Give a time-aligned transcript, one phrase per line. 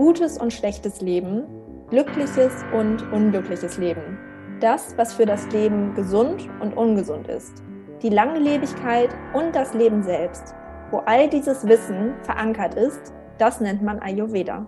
[0.00, 1.42] gutes und schlechtes Leben,
[1.90, 4.18] glückliches und unglückliches Leben,
[4.58, 7.52] das, was für das Leben gesund und ungesund ist,
[8.00, 10.54] die Langlebigkeit und das Leben selbst.
[10.90, 14.66] Wo all dieses Wissen verankert ist, das nennt man Ayurveda.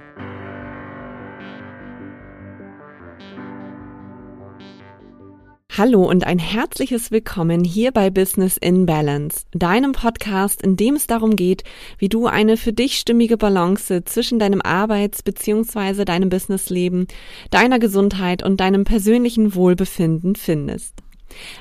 [5.74, 11.06] Hallo und ein herzliches Willkommen hier bei Business in Balance, deinem Podcast, in dem es
[11.06, 11.64] darum geht,
[11.96, 16.04] wie du eine für dich stimmige Balance zwischen deinem Arbeits- bzw.
[16.04, 17.06] deinem Businessleben,
[17.50, 21.01] deiner Gesundheit und deinem persönlichen Wohlbefinden findest.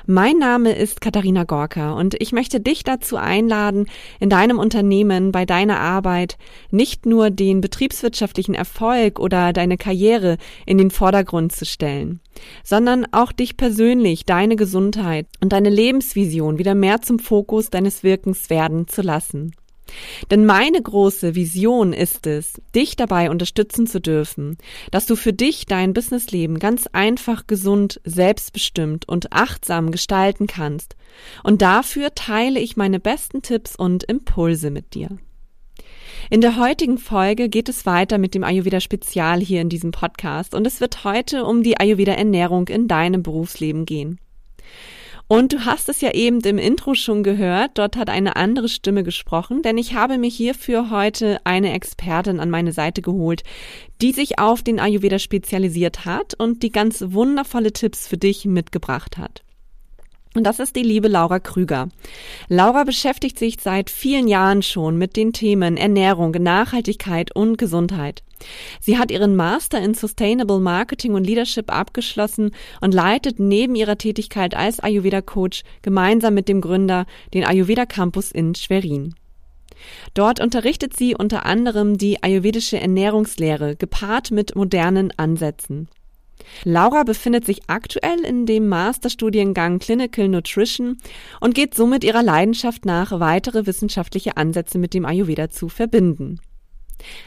[0.06, 3.86] Mein Name ist Katharina Gorka und ich möchte dich dazu einladen,
[4.20, 6.38] in deinem Unternehmen, bei deiner Arbeit
[6.70, 12.20] nicht nur den betriebswirtschaftlichen Erfolg oder deine Karriere in den Vordergrund zu stellen,
[12.64, 18.50] sondern auch dich persönlich, deine Gesundheit und deine Lebensvision wieder mehr zum Fokus deines Wirkens
[18.50, 19.52] werden zu lassen.
[20.30, 24.56] Denn meine große Vision ist es, dich dabei unterstützen zu dürfen,
[24.90, 30.96] dass du für dich dein Businessleben ganz einfach, gesund, selbstbestimmt und achtsam gestalten kannst.
[31.42, 35.18] Und dafür teile ich meine besten Tipps und Impulse mit dir.
[36.30, 40.54] In der heutigen Folge geht es weiter mit dem Ayurveda Spezial hier in diesem Podcast
[40.54, 44.18] und es wird heute um die Ayurveda Ernährung in deinem Berufsleben gehen.
[45.32, 49.02] Und du hast es ja eben im Intro schon gehört, dort hat eine andere Stimme
[49.02, 53.42] gesprochen, denn ich habe mir hierfür heute eine Expertin an meine Seite geholt,
[54.02, 59.16] die sich auf den Ayurveda spezialisiert hat und die ganz wundervolle Tipps für dich mitgebracht
[59.16, 59.42] hat.
[60.34, 61.88] Und das ist die liebe Laura Krüger.
[62.48, 68.22] Laura beschäftigt sich seit vielen Jahren schon mit den Themen Ernährung, Nachhaltigkeit und Gesundheit.
[68.80, 74.54] Sie hat ihren Master in Sustainable Marketing und Leadership abgeschlossen und leitet neben ihrer Tätigkeit
[74.54, 79.14] als Ayurveda Coach gemeinsam mit dem Gründer den Ayurveda Campus in Schwerin.
[80.14, 85.88] Dort unterrichtet sie unter anderem die ayurvedische Ernährungslehre gepaart mit modernen Ansätzen.
[86.64, 90.98] Laura befindet sich aktuell in dem Masterstudiengang Clinical Nutrition
[91.40, 96.40] und geht somit ihrer Leidenschaft nach, weitere wissenschaftliche Ansätze mit dem Ayurveda zu verbinden.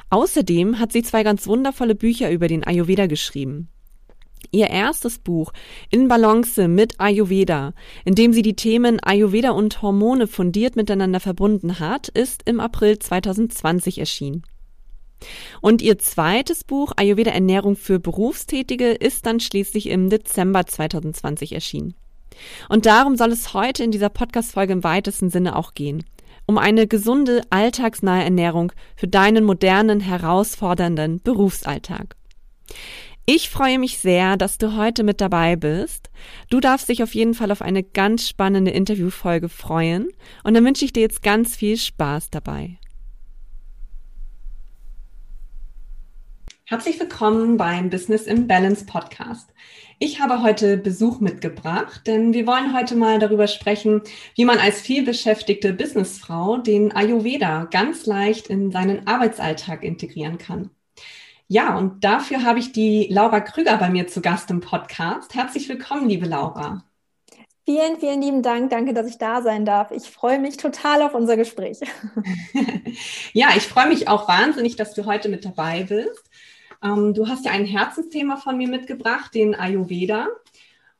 [0.10, 3.70] Außerdem hat sie zwei ganz wundervolle Bücher über den Ayurveda geschrieben.
[4.52, 5.52] Ihr erstes Buch
[5.90, 11.80] In Balance mit Ayurveda, in dem sie die Themen Ayurveda und Hormone fundiert miteinander verbunden
[11.80, 14.44] hat, ist im April 2020 erschienen.
[15.62, 21.96] Und ihr zweites Buch Ayurveda Ernährung für Berufstätige ist dann schließlich im Dezember 2020 erschienen.
[22.70, 26.04] Und darum soll es heute in dieser Podcast-Folge im weitesten Sinne auch gehen.
[26.48, 32.16] Um eine gesunde, alltagsnahe Ernährung für deinen modernen, herausfordernden Berufsalltag.
[33.28, 36.12] Ich freue mich sehr, dass du heute mit dabei bist.
[36.52, 40.10] Du darfst dich auf jeden Fall auf eine ganz spannende Interviewfolge freuen
[40.44, 42.78] und dann wünsche ich dir jetzt ganz viel Spaß dabei.
[46.68, 49.54] Herzlich willkommen beim Business im Balance Podcast.
[50.00, 54.02] Ich habe heute Besuch mitgebracht, denn wir wollen heute mal darüber sprechen,
[54.34, 60.72] wie man als vielbeschäftigte Businessfrau den Ayurveda ganz leicht in seinen Arbeitsalltag integrieren kann.
[61.48, 65.36] Ja, und dafür habe ich die Laura Krüger bei mir zu Gast im Podcast.
[65.36, 66.84] Herzlich willkommen, liebe Laura.
[67.66, 68.72] Vielen, vielen lieben Dank.
[68.72, 69.92] Danke, dass ich da sein darf.
[69.92, 71.82] Ich freue mich total auf unser Gespräch.
[73.34, 76.24] ja, ich freue mich auch wahnsinnig, dass du heute mit dabei bist.
[76.84, 80.28] Ähm, du hast ja ein Herzensthema von mir mitgebracht, den Ayurveda.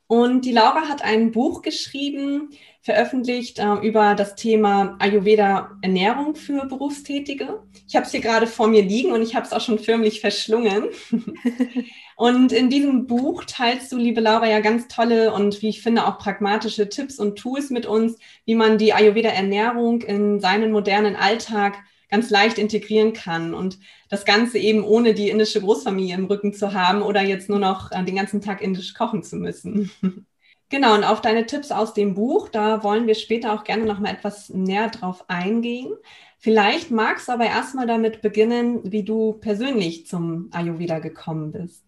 [0.08, 2.50] Und die Laura hat ein Buch geschrieben,
[2.80, 7.60] veröffentlicht äh, über das Thema Ayurveda Ernährung für Berufstätige.
[7.88, 10.20] Ich habe es hier gerade vor mir liegen und ich habe es auch schon förmlich
[10.20, 10.84] verschlungen.
[12.16, 16.06] und in diesem Buch teilst du, liebe Laura, ja ganz tolle und wie ich finde
[16.06, 21.16] auch pragmatische Tipps und Tools mit uns, wie man die Ayurveda Ernährung in seinen modernen
[21.16, 23.78] Alltag ganz leicht integrieren kann und
[24.08, 27.90] das Ganze eben ohne die indische Großfamilie im Rücken zu haben oder jetzt nur noch
[27.92, 29.90] äh, den ganzen Tag indisch kochen zu müssen.
[30.68, 33.98] genau, und auf deine Tipps aus dem Buch, da wollen wir später auch gerne noch
[33.98, 35.92] mal etwas näher drauf eingehen.
[36.38, 41.85] Vielleicht magst du aber erstmal damit beginnen, wie du persönlich zum Ayurveda gekommen bist.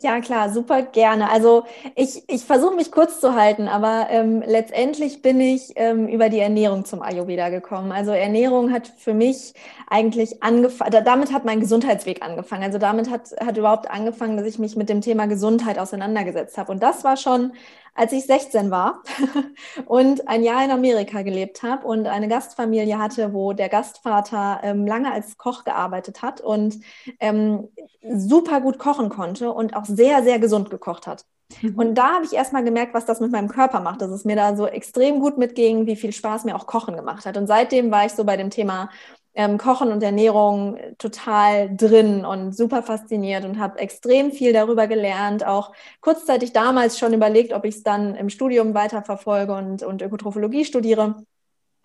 [0.00, 1.28] Ja, klar, super gerne.
[1.30, 1.64] Also
[1.96, 6.38] ich, ich versuche mich kurz zu halten, aber ähm, letztendlich bin ich ähm, über die
[6.38, 7.90] Ernährung zum Ayurveda gekommen.
[7.92, 9.54] Also Ernährung hat für mich
[9.88, 12.62] eigentlich angefangen, damit hat mein Gesundheitsweg angefangen.
[12.62, 16.72] Also damit hat, hat überhaupt angefangen, dass ich mich mit dem Thema Gesundheit auseinandergesetzt habe.
[16.72, 17.52] Und das war schon
[17.96, 19.02] als ich 16 war
[19.86, 24.86] und ein Jahr in Amerika gelebt habe und eine Gastfamilie hatte, wo der Gastvater ähm,
[24.86, 26.80] lange als Koch gearbeitet hat und
[27.20, 27.68] ähm,
[28.02, 31.24] super gut kochen konnte und auch sehr, sehr gesund gekocht hat.
[31.62, 31.74] Mhm.
[31.76, 34.36] Und da habe ich erstmal gemerkt, was das mit meinem Körper macht, dass es mir
[34.36, 37.36] da so extrem gut mitging, wie viel Spaß mir auch Kochen gemacht hat.
[37.36, 38.90] Und seitdem war ich so bei dem Thema
[39.36, 45.46] ähm, Kochen und Ernährung total drin und super fasziniert und habe extrem viel darüber gelernt.
[45.46, 50.64] Auch kurzzeitig damals schon überlegt, ob ich es dann im Studium weiterverfolge und, und Ökotrophologie
[50.64, 51.16] studiere.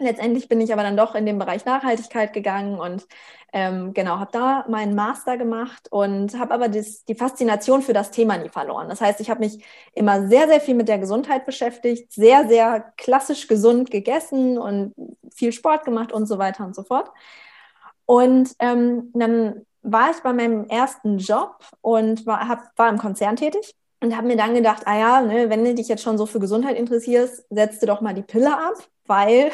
[0.02, 3.08] Letztendlich bin ich aber dann doch in den Bereich Nachhaltigkeit gegangen und
[3.54, 8.12] ähm, genau, habe da meinen Master gemacht und habe aber das, die Faszination für das
[8.12, 8.90] Thema nie verloren.
[8.90, 9.64] Das heißt, ich habe mich
[9.94, 14.94] immer sehr, sehr viel mit der Gesundheit beschäftigt, sehr, sehr klassisch gesund gegessen und
[15.34, 17.12] viel Sport gemacht und so weiter und so fort.
[18.06, 23.36] Und ähm, dann war ich bei meinem ersten Job und war, hab, war im Konzern
[23.36, 26.26] tätig und habe mir dann gedacht, ah ja, ne, wenn du dich jetzt schon so
[26.26, 28.76] für Gesundheit interessierst, setz doch mal die Pille ab,
[29.06, 29.52] weil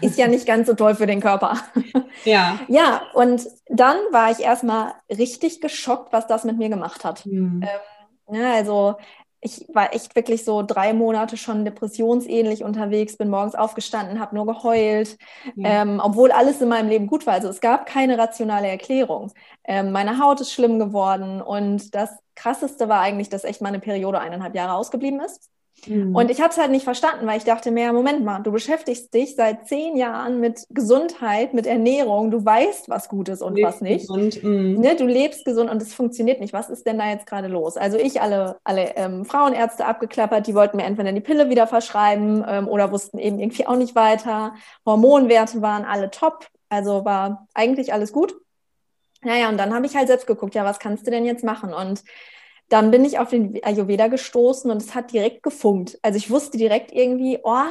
[0.00, 1.58] ist ja nicht ganz so toll für den Körper.
[2.24, 2.58] Ja.
[2.66, 7.24] Ja, und dann war ich erstmal richtig geschockt, was das mit mir gemacht hat.
[7.26, 7.62] Mhm.
[7.62, 8.96] Ähm, ja, also
[9.40, 14.46] ich war echt wirklich so drei Monate schon depressionsähnlich unterwegs, bin morgens aufgestanden, habe nur
[14.46, 15.16] geheult,
[15.54, 15.82] ja.
[15.82, 17.34] ähm, obwohl alles in meinem Leben gut war.
[17.34, 19.32] Also es gab keine rationale Erklärung.
[19.64, 24.18] Ähm, meine Haut ist schlimm geworden und das Krasseste war eigentlich, dass echt meine Periode
[24.18, 25.50] eineinhalb Jahre ausgeblieben ist.
[25.86, 26.14] Mhm.
[26.14, 29.12] Und ich habe es halt nicht verstanden, weil ich dachte mir, Moment mal, du beschäftigst
[29.12, 33.74] dich seit zehn Jahren mit Gesundheit, mit Ernährung, du weißt, was gut ist und lebst
[33.74, 34.08] was nicht.
[34.08, 34.80] Gesund, mhm.
[34.80, 36.52] ne, du lebst gesund und es funktioniert nicht.
[36.52, 37.76] Was ist denn da jetzt gerade los?
[37.76, 42.44] Also ich alle, alle ähm, Frauenärzte abgeklappert, die wollten mir entweder die Pille wieder verschreiben
[42.48, 44.54] ähm, oder wussten eben irgendwie auch nicht weiter.
[44.84, 48.34] Hormonwerte waren alle top, also war eigentlich alles gut.
[49.22, 51.72] Naja, und dann habe ich halt selbst geguckt, ja, was kannst du denn jetzt machen?
[51.72, 52.02] Und
[52.68, 55.98] dann bin ich auf den Ayurveda gestoßen und es hat direkt gefunkt.
[56.02, 57.64] Also ich wusste direkt irgendwie, oh,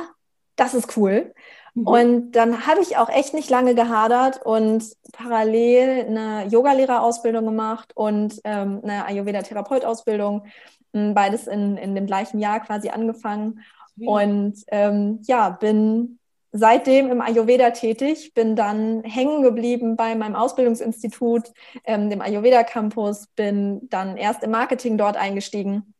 [0.55, 1.33] das ist cool.
[1.73, 1.87] Mhm.
[1.87, 8.39] Und dann habe ich auch echt nicht lange gehadert und parallel eine Yogalehrerausbildung gemacht und
[8.45, 10.45] ähm, eine Ayurveda-Therapeutausbildung.
[10.93, 13.59] Hm, beides in, in dem gleichen Jahr quasi angefangen.
[13.97, 14.07] Mhm.
[14.07, 16.19] Und ähm, ja, bin
[16.57, 21.51] seitdem im Ayurveda tätig, bin dann hängen geblieben bei meinem Ausbildungsinstitut,
[21.83, 25.93] ähm, dem Ayurveda Campus, bin dann erst im Marketing dort eingestiegen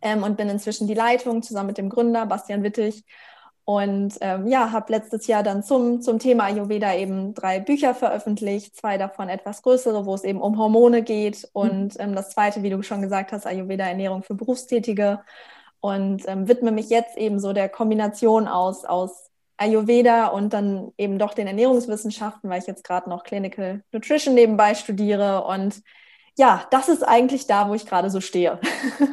[0.00, 3.04] ähm, und bin inzwischen die Leitung zusammen mit dem Gründer Bastian Wittig.
[3.64, 8.76] Und ähm, ja, habe letztes Jahr dann zum, zum Thema Ayurveda eben drei Bücher veröffentlicht,
[8.76, 12.70] zwei davon etwas größere, wo es eben um Hormone geht und ähm, das zweite, wie
[12.70, 15.20] du schon gesagt hast, Ayurveda Ernährung für Berufstätige
[15.80, 19.21] und ähm, widme mich jetzt eben so der Kombination aus, aus
[19.56, 24.74] Ayurveda und dann eben doch den Ernährungswissenschaften, weil ich jetzt gerade noch Clinical Nutrition nebenbei
[24.74, 25.44] studiere.
[25.44, 25.82] Und
[26.36, 28.58] ja, das ist eigentlich da, wo ich gerade so stehe.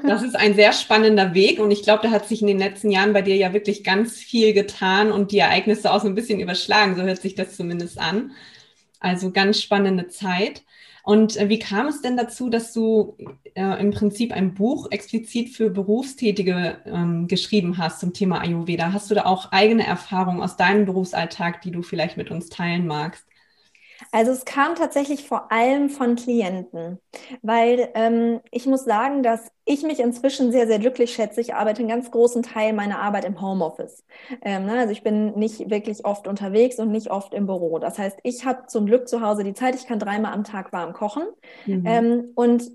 [0.07, 2.89] Das ist ein sehr spannender Weg und ich glaube, da hat sich in den letzten
[2.89, 6.39] Jahren bei dir ja wirklich ganz viel getan und die Ereignisse auch so ein bisschen
[6.39, 6.95] überschlagen.
[6.95, 8.31] So hört sich das zumindest an.
[8.99, 10.63] Also ganz spannende Zeit.
[11.09, 13.17] Und äh, wie kam es denn dazu, dass du
[13.55, 18.93] äh, im Prinzip ein Buch explizit für Berufstätige ähm, geschrieben hast zum Thema Ayurveda?
[18.93, 22.85] Hast du da auch eigene Erfahrungen aus deinem Berufsalltag, die du vielleicht mit uns teilen
[22.85, 23.25] magst?
[24.11, 26.99] Also es kam tatsächlich vor allem von Klienten,
[27.41, 31.41] weil ähm, ich muss sagen, dass ich mich inzwischen sehr, sehr glücklich schätze.
[31.41, 34.03] Ich arbeite einen ganz großen Teil meiner Arbeit im Homeoffice.
[34.41, 34.79] Ähm, ne?
[34.79, 37.79] Also ich bin nicht wirklich oft unterwegs und nicht oft im Büro.
[37.79, 40.71] Das heißt, ich habe zum Glück zu Hause die Zeit, ich kann dreimal am Tag
[40.73, 41.23] warm kochen.
[41.65, 41.83] Mhm.
[41.85, 42.71] Ähm, und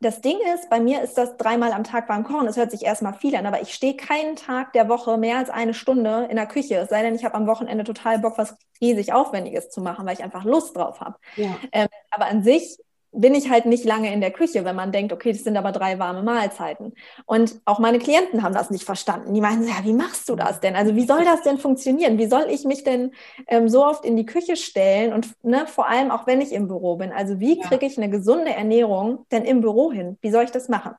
[0.00, 2.46] das Ding ist, bei mir ist das dreimal am Tag warm kochen.
[2.46, 5.50] Das hört sich erstmal viel an, aber ich stehe keinen Tag der Woche mehr als
[5.50, 6.76] eine Stunde in der Küche.
[6.76, 10.14] Es sei denn, ich habe am Wochenende total Bock, was riesig Aufwendiges zu machen, weil
[10.14, 11.16] ich einfach Lust drauf habe.
[11.34, 11.56] Ja.
[11.72, 12.78] Ähm, aber an sich
[13.12, 15.72] bin ich halt nicht lange in der Küche, wenn man denkt, okay, das sind aber
[15.72, 16.92] drei warme Mahlzeiten.
[17.24, 19.32] Und auch meine Klienten haben das nicht verstanden.
[19.32, 20.76] Die meinen, ja, wie machst du das denn?
[20.76, 22.18] Also wie soll das denn funktionieren?
[22.18, 23.12] Wie soll ich mich denn
[23.46, 26.68] ähm, so oft in die Küche stellen und ne, vor allem auch wenn ich im
[26.68, 27.10] Büro bin?
[27.12, 30.18] Also wie kriege ich eine gesunde Ernährung denn im Büro hin?
[30.20, 30.92] Wie soll ich das machen?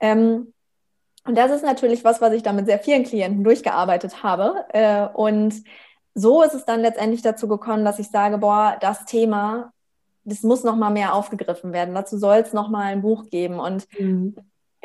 [0.00, 0.52] Ähm,
[1.24, 4.64] und das ist natürlich was, was ich da mit sehr vielen Klienten durchgearbeitet habe.
[4.72, 5.62] Äh, und
[6.14, 9.72] so ist es dann letztendlich dazu gekommen, dass ich sage, boah, das Thema
[10.26, 11.94] das muss noch mal mehr aufgegriffen werden.
[11.94, 13.58] Dazu soll es noch mal ein Buch geben.
[13.58, 14.36] Und mhm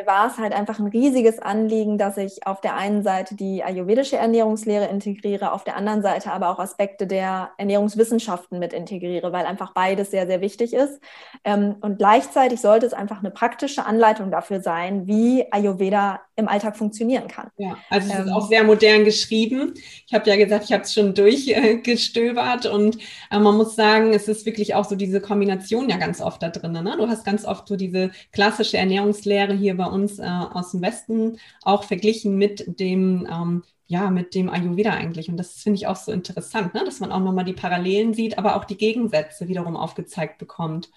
[0.02, 3.64] mir war es halt einfach ein riesiges Anliegen, dass ich auf der einen Seite die
[3.64, 9.46] ayurvedische Ernährungslehre integriere, auf der anderen Seite aber auch Aspekte der Ernährungswissenschaften mit integriere, weil
[9.46, 11.00] einfach beides sehr, sehr wichtig ist.
[11.44, 16.76] Ähm, und gleichzeitig sollte es einfach eine praktische Anleitung dafür sein, wie Ayurveda im Alltag
[16.76, 17.50] funktionieren kann.
[17.58, 19.74] Ja, also es ist ähm, auch sehr modern geschrieben.
[20.08, 22.98] Ich habe ja gesagt, ich habe es schon durchgestöbert und
[23.30, 26.50] äh, man muss sagen, es ist wirklich auch so diese Kombination ja ganz oft da
[26.50, 26.72] drin.
[26.72, 26.96] Ne?
[26.98, 31.38] Du hast ganz oft so diese klassische Ernährungslehre hier bei uns äh, aus dem Westen
[31.64, 35.30] auch verglichen mit dem, ähm, ja, mit dem Ayurveda eigentlich.
[35.30, 36.84] Und das finde ich auch so interessant, ne?
[36.86, 40.90] dass man auch nochmal die Parallelen sieht, aber auch die Gegensätze wiederum aufgezeigt bekommt.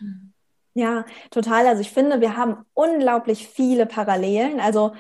[0.74, 1.66] Ja, total.
[1.66, 4.58] Also ich finde, wir haben unglaublich viele Parallelen.
[4.58, 4.92] Also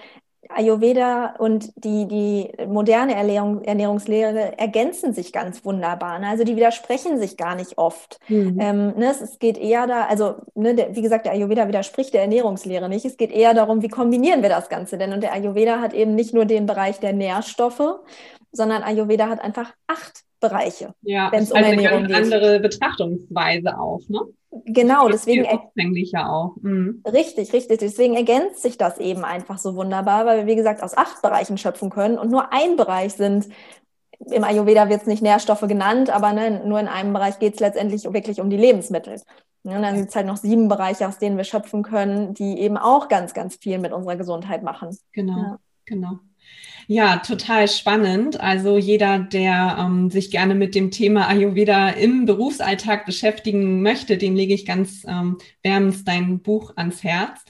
[0.48, 6.18] Ayurveda und die, die moderne Ernährung, Ernährungslehre ergänzen sich ganz wunderbar.
[6.18, 6.28] Ne?
[6.28, 8.18] Also die widersprechen sich gar nicht oft.
[8.28, 8.58] Mhm.
[8.60, 9.10] Ähm, ne?
[9.10, 12.88] es, es, geht eher da, also ne, der, wie gesagt, der Ayurveda widerspricht der Ernährungslehre
[12.88, 13.04] nicht.
[13.04, 15.12] Es geht eher darum, wie kombinieren wir das Ganze denn?
[15.12, 18.00] Und der Ayurveda hat eben nicht nur den Bereich der Nährstoffe,
[18.52, 20.94] sondern Ayurveda hat einfach acht Bereiche.
[21.02, 24.20] Ja, wenn es um Ernährung eine andere Betrachtungsweise auch, ne?
[24.66, 25.44] Genau, deswegen
[26.12, 26.54] ja auch.
[26.60, 27.02] Mhm.
[27.06, 27.78] Richtig, richtig.
[27.78, 31.58] Deswegen ergänzt sich das eben einfach so wunderbar, weil wir, wie gesagt, aus acht Bereichen
[31.58, 33.48] schöpfen können und nur ein Bereich sind.
[34.30, 37.60] Im Ayurveda wird es nicht Nährstoffe genannt, aber ne, nur in einem Bereich geht es
[37.60, 39.20] letztendlich wirklich um die Lebensmittel.
[39.64, 42.76] Und dann sind es halt noch sieben Bereiche, aus denen wir schöpfen können, die eben
[42.76, 44.96] auch ganz, ganz viel mit unserer Gesundheit machen.
[45.12, 45.58] Genau, ja.
[45.86, 46.18] genau.
[46.86, 48.40] Ja, total spannend.
[48.40, 54.34] Also jeder, der ähm, sich gerne mit dem Thema Ayurveda im Berufsalltag beschäftigen möchte, dem
[54.34, 57.44] lege ich ganz ähm, wärmens dein Buch ans Herz.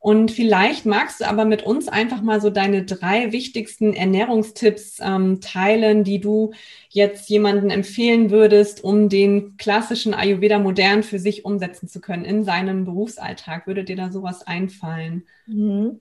[0.00, 5.40] Und vielleicht magst du aber mit uns einfach mal so deine drei wichtigsten Ernährungstipps ähm,
[5.40, 6.52] teilen, die du
[6.92, 12.44] jetzt jemanden empfehlen würdest, um den klassischen Ayurveda modern für sich umsetzen zu können in
[12.44, 13.66] seinem Berufsalltag.
[13.66, 15.24] Würde dir da sowas einfallen?
[15.46, 16.00] Mhm.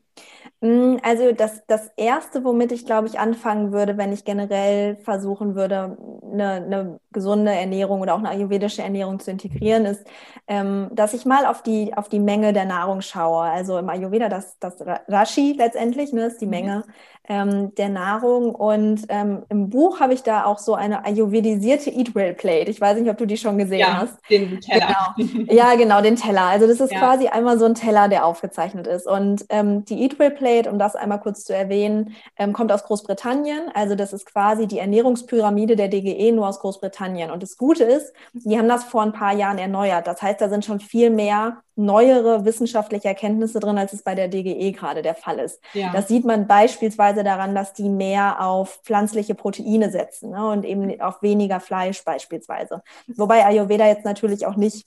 [0.61, 5.55] Mm, also das, das Erste, womit ich, glaube ich, anfangen würde, wenn ich generell versuchen
[5.55, 5.97] würde,
[6.31, 10.05] eine, eine gesunde Ernährung oder auch eine ayurvedische Ernährung zu integrieren, ist,
[10.47, 13.41] ähm, dass ich mal auf die, auf die Menge der Nahrung schaue.
[13.41, 14.75] Also im Ayurveda das, das
[15.07, 16.51] Rashi letztendlich, ne, ist die mhm.
[16.51, 16.83] Menge
[17.27, 18.53] ähm, der Nahrung.
[18.53, 22.69] Und ähm, im Buch habe ich da auch so eine ayurvedisierte Eat Well Plate.
[22.69, 24.17] Ich weiß nicht, ob du die schon gesehen ja, hast.
[24.29, 25.15] Den Teller.
[25.15, 25.53] Genau.
[25.53, 26.43] Ja, genau, den Teller.
[26.43, 26.99] Also das ist ja.
[26.99, 29.07] quasi einmal so ein Teller, der aufgezeichnet ist.
[29.07, 32.83] Und ähm, die Eat Well Plate, um das einmal kurz zu erwähnen, ähm, kommt aus
[32.83, 33.69] Großbritannien.
[33.73, 37.31] Also das ist quasi die Ernährungspyramide der DGE nur aus Großbritannien.
[37.31, 40.07] Und das Gute ist, die haben das vor ein paar Jahren erneuert.
[40.07, 44.27] Das heißt, da sind schon viel mehr neuere wissenschaftliche Erkenntnisse drin, als es bei der
[44.27, 45.61] DGE gerade der Fall ist.
[45.73, 45.91] Ja.
[45.93, 50.99] Das sieht man beispielsweise daran, dass die mehr auf pflanzliche Proteine setzen ne, und eben
[51.01, 52.83] auf weniger Fleisch beispielsweise.
[53.07, 54.85] Wobei Ayurveda jetzt natürlich auch nicht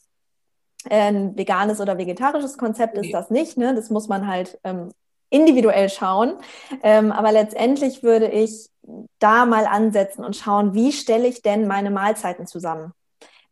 [0.91, 3.57] ein veganes oder vegetarisches Konzept ist, das nicht.
[3.57, 3.75] Ne?
[3.75, 4.91] Das muss man halt ähm,
[5.31, 6.35] individuell schauen.
[6.83, 8.69] Ähm, aber letztendlich würde ich
[9.19, 12.93] da mal ansetzen und schauen, wie stelle ich denn meine Mahlzeiten zusammen?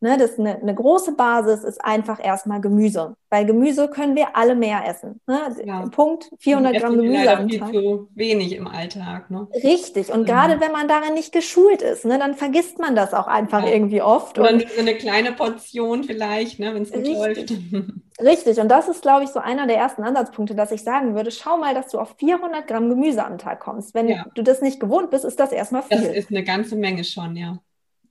[0.02, 3.14] Ne, das eine, eine große Basis ist einfach erstmal Gemüse.
[3.30, 5.21] Weil Gemüse können wir alle mehr essen.
[5.28, 5.56] Ne?
[5.64, 5.87] Ja.
[5.87, 7.71] Punkt 400 Gramm Gemüse am Tag.
[7.71, 9.30] Viel zu wenig im Alltag.
[9.30, 9.47] Ne?
[9.62, 10.12] Richtig.
[10.12, 10.35] Und ja.
[10.35, 13.73] gerade wenn man darin nicht geschult ist, ne, dann vergisst man das auch einfach ja.
[13.73, 14.40] irgendwie oft.
[14.40, 17.54] Oder und so eine kleine Portion vielleicht, ne, wenn es gut läuft.
[18.21, 18.59] Richtig.
[18.59, 21.59] Und das ist, glaube ich, so einer der ersten Ansatzpunkte, dass ich sagen würde, schau
[21.59, 23.94] mal, dass du auf 400 Gramm Gemüse am Tag kommst.
[23.94, 25.97] Wenn du das nicht gewohnt bist, ist das erstmal viel.
[25.97, 27.61] Das ist eine ganze Menge schon, ja.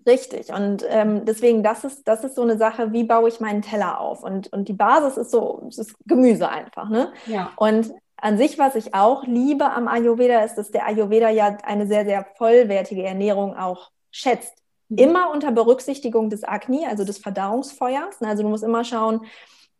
[0.05, 0.51] Richtig.
[0.51, 3.99] Und ähm, deswegen, das ist, das ist so eine Sache, wie baue ich meinen Teller
[3.99, 4.23] auf?
[4.23, 6.89] Und, und die Basis ist so, es ist Gemüse einfach.
[6.89, 7.11] Ne?
[7.27, 7.51] Ja.
[7.55, 11.87] Und an sich, was ich auch liebe am Ayurveda, ist, dass der Ayurveda ja eine
[11.87, 14.53] sehr, sehr vollwertige Ernährung auch schätzt.
[14.89, 14.97] Mhm.
[14.97, 18.21] Immer unter Berücksichtigung des Agni, also des Verdauungsfeuers.
[18.21, 19.21] Also du musst immer schauen,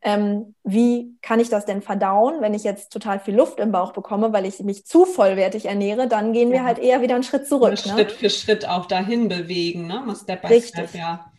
[0.03, 3.93] ähm, wie kann ich das denn verdauen, wenn ich jetzt total viel Luft im Bauch
[3.93, 6.63] bekomme, weil ich mich zu vollwertig ernähre, dann gehen wir ja.
[6.63, 7.71] halt eher wieder einen Schritt zurück.
[7.71, 7.77] Ne?
[7.77, 10.03] Schritt für Schritt auch dahin bewegen, ne?
[10.15, 10.89] Step by Richtig.
[10.89, 11.30] Step, ja.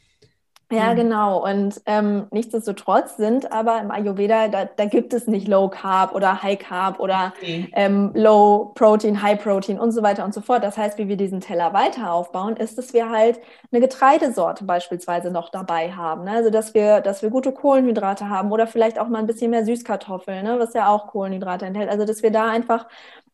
[0.72, 0.96] Ja, mhm.
[0.96, 1.44] genau.
[1.44, 6.42] Und ähm, nichtsdestotrotz sind aber im Ayurveda, da, da, gibt es nicht Low Carb oder
[6.42, 7.68] High Carb oder okay.
[7.74, 10.64] ähm, Low Protein, High Protein und so weiter und so fort.
[10.64, 13.38] Das heißt, wie wir diesen Teller weiter aufbauen, ist, dass wir halt
[13.70, 16.24] eine Getreidesorte beispielsweise noch dabei haben.
[16.24, 16.32] Ne?
[16.32, 19.66] Also, dass wir, dass wir gute Kohlenhydrate haben oder vielleicht auch mal ein bisschen mehr
[19.66, 20.58] Süßkartoffeln, ne?
[20.58, 21.90] was ja auch Kohlenhydrate enthält.
[21.90, 22.86] Also, dass wir da einfach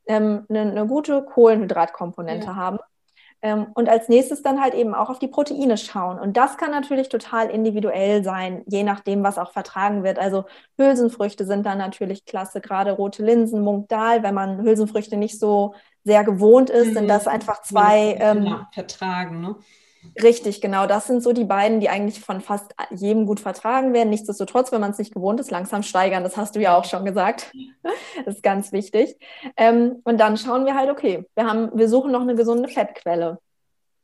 [0.07, 2.57] ähm, eine, eine gute Kohlenhydratkomponente ja.
[2.57, 2.79] haben.
[3.41, 6.19] Ähm, und als nächstes dann halt eben auch auf die Proteine schauen.
[6.19, 10.19] Und das kann natürlich total individuell sein, je nachdem, was auch vertragen wird.
[10.19, 10.45] Also
[10.77, 14.23] Hülsenfrüchte sind dann natürlich klasse, gerade rote Linsen, Munkdal.
[14.25, 17.09] Wenn man Hülsenfrüchte nicht so sehr gewohnt ist, sind mhm.
[17.09, 18.17] das einfach zwei.
[18.19, 19.57] Ähm, genau, vertragen, ne?
[20.23, 20.87] Richtig, genau.
[20.87, 24.11] Das sind so die beiden, die eigentlich von fast jedem gut vertragen werden.
[24.11, 26.23] Nichtsdestotrotz, wenn man es nicht gewohnt ist, langsam steigern.
[26.23, 27.53] Das hast du ja auch schon gesagt.
[28.25, 29.17] Das ist ganz wichtig.
[29.57, 33.39] Ähm, und dann schauen wir halt, okay, wir, haben, wir suchen noch eine gesunde Fettquelle.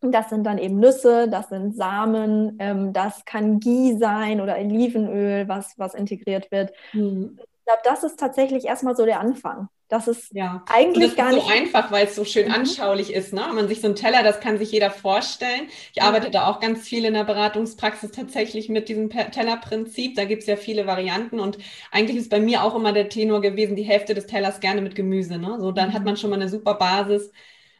[0.00, 5.48] Das sind dann eben Nüsse, das sind Samen, ähm, das kann Ghee sein oder Olivenöl,
[5.48, 6.72] was, was integriert wird.
[6.92, 7.38] Mhm.
[7.64, 9.70] Ich glaube, das ist tatsächlich erstmal so der Anfang.
[9.88, 10.62] Das ist ja.
[10.70, 12.54] eigentlich das gar ist nicht so einfach, weil es so schön mhm.
[12.54, 13.32] anschaulich ist.
[13.32, 13.40] Ne?
[13.54, 15.68] Man sich so einen Teller, das kann sich jeder vorstellen.
[15.94, 16.08] Ich mhm.
[16.08, 20.14] arbeite da auch ganz viel in der Beratungspraxis tatsächlich mit diesem Tellerprinzip.
[20.14, 21.56] Da gibt es ja viele Varianten und
[21.90, 24.94] eigentlich ist bei mir auch immer der Tenor gewesen, die Hälfte des Tellers gerne mit
[24.94, 25.38] Gemüse.
[25.38, 25.56] Ne?
[25.58, 25.94] So, dann mhm.
[25.94, 27.30] hat man schon mal eine super Basis.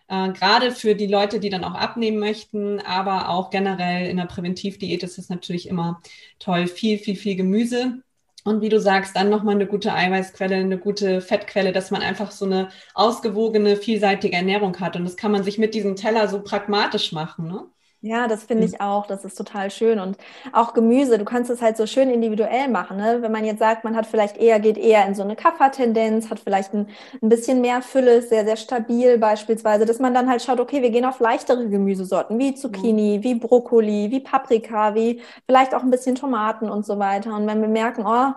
[0.08, 4.24] Äh, gerade für die Leute, die dann auch abnehmen möchten, aber auch generell in der
[4.24, 6.00] Präventivdiät ist es natürlich immer
[6.38, 8.03] toll, viel, viel, viel Gemüse
[8.44, 12.30] Und wie du sagst, dann nochmal eine gute Eiweißquelle, eine gute Fettquelle, dass man einfach
[12.30, 14.96] so eine ausgewogene, vielseitige Ernährung hat.
[14.96, 17.48] Und das kann man sich mit diesem Teller so pragmatisch machen.
[17.48, 17.66] Ne?
[18.06, 19.06] Ja, das finde ich auch.
[19.06, 19.98] Das ist total schön.
[19.98, 20.18] Und
[20.52, 22.98] auch Gemüse, du kannst es halt so schön individuell machen.
[22.98, 23.22] Ne?
[23.22, 26.38] Wenn man jetzt sagt, man hat vielleicht eher, geht eher in so eine Kaffertendenz, hat
[26.38, 26.88] vielleicht ein,
[27.22, 30.82] ein bisschen mehr Fülle, ist sehr, sehr stabil beispielsweise, dass man dann halt schaut, okay,
[30.82, 35.90] wir gehen auf leichtere Gemüsesorten wie Zucchini, wie Brokkoli, wie Paprika, wie vielleicht auch ein
[35.90, 37.34] bisschen Tomaten und so weiter.
[37.34, 38.32] Und wenn wir merken, oh,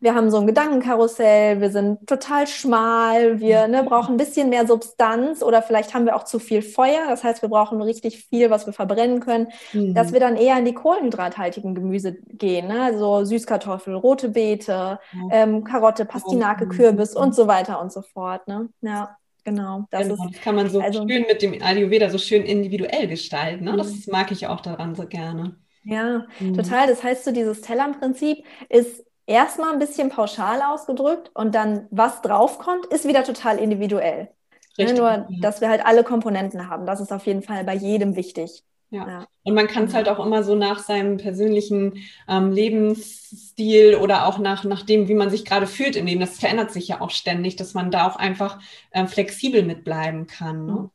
[0.00, 4.66] wir haben so ein Gedankenkarussell, wir sind total schmal, wir ne, brauchen ein bisschen mehr
[4.66, 8.48] Substanz oder vielleicht haben wir auch zu viel Feuer, das heißt, wir brauchen richtig viel,
[8.48, 9.94] was wir verbrennen können, mhm.
[9.94, 12.82] dass wir dann eher in die kohlenhydrathaltigen Gemüse gehen, ne?
[12.82, 14.98] also Süßkartoffel, rote Beete, ja.
[15.30, 18.48] ähm, Karotte, Pastinake, Kürbis und so weiter und so fort.
[18.48, 18.70] Ne?
[18.80, 19.16] Ja.
[19.42, 22.42] Genau, das, genau, ist, das kann man so also, schön mit dem Ayurveda so schön
[22.42, 23.64] individuell gestalten.
[23.64, 23.74] Ne?
[23.74, 24.12] Das mhm.
[24.12, 25.56] mag ich auch daran so gerne.
[25.82, 26.54] Ja, mhm.
[26.54, 26.88] total.
[26.88, 32.86] Das heißt, so dieses Tellern-Prinzip ist erstmal ein bisschen pauschal ausgedrückt und dann, was draufkommt,
[32.86, 34.28] ist wieder total individuell.
[34.76, 36.84] Ne, Richtig, Nur, dass wir halt alle Komponenten haben.
[36.84, 38.64] Das ist auf jeden Fall bei jedem wichtig.
[38.90, 39.06] Ja.
[39.06, 39.26] ja.
[39.44, 44.38] Und man kann es halt auch immer so nach seinem persönlichen ähm, Lebensstil oder auch
[44.38, 46.20] nach, nach dem, wie man sich gerade fühlt im Leben.
[46.20, 48.58] Das verändert sich ja auch ständig, dass man da auch einfach
[48.90, 50.66] äh, flexibel mitbleiben kann.
[50.66, 50.90] Ne?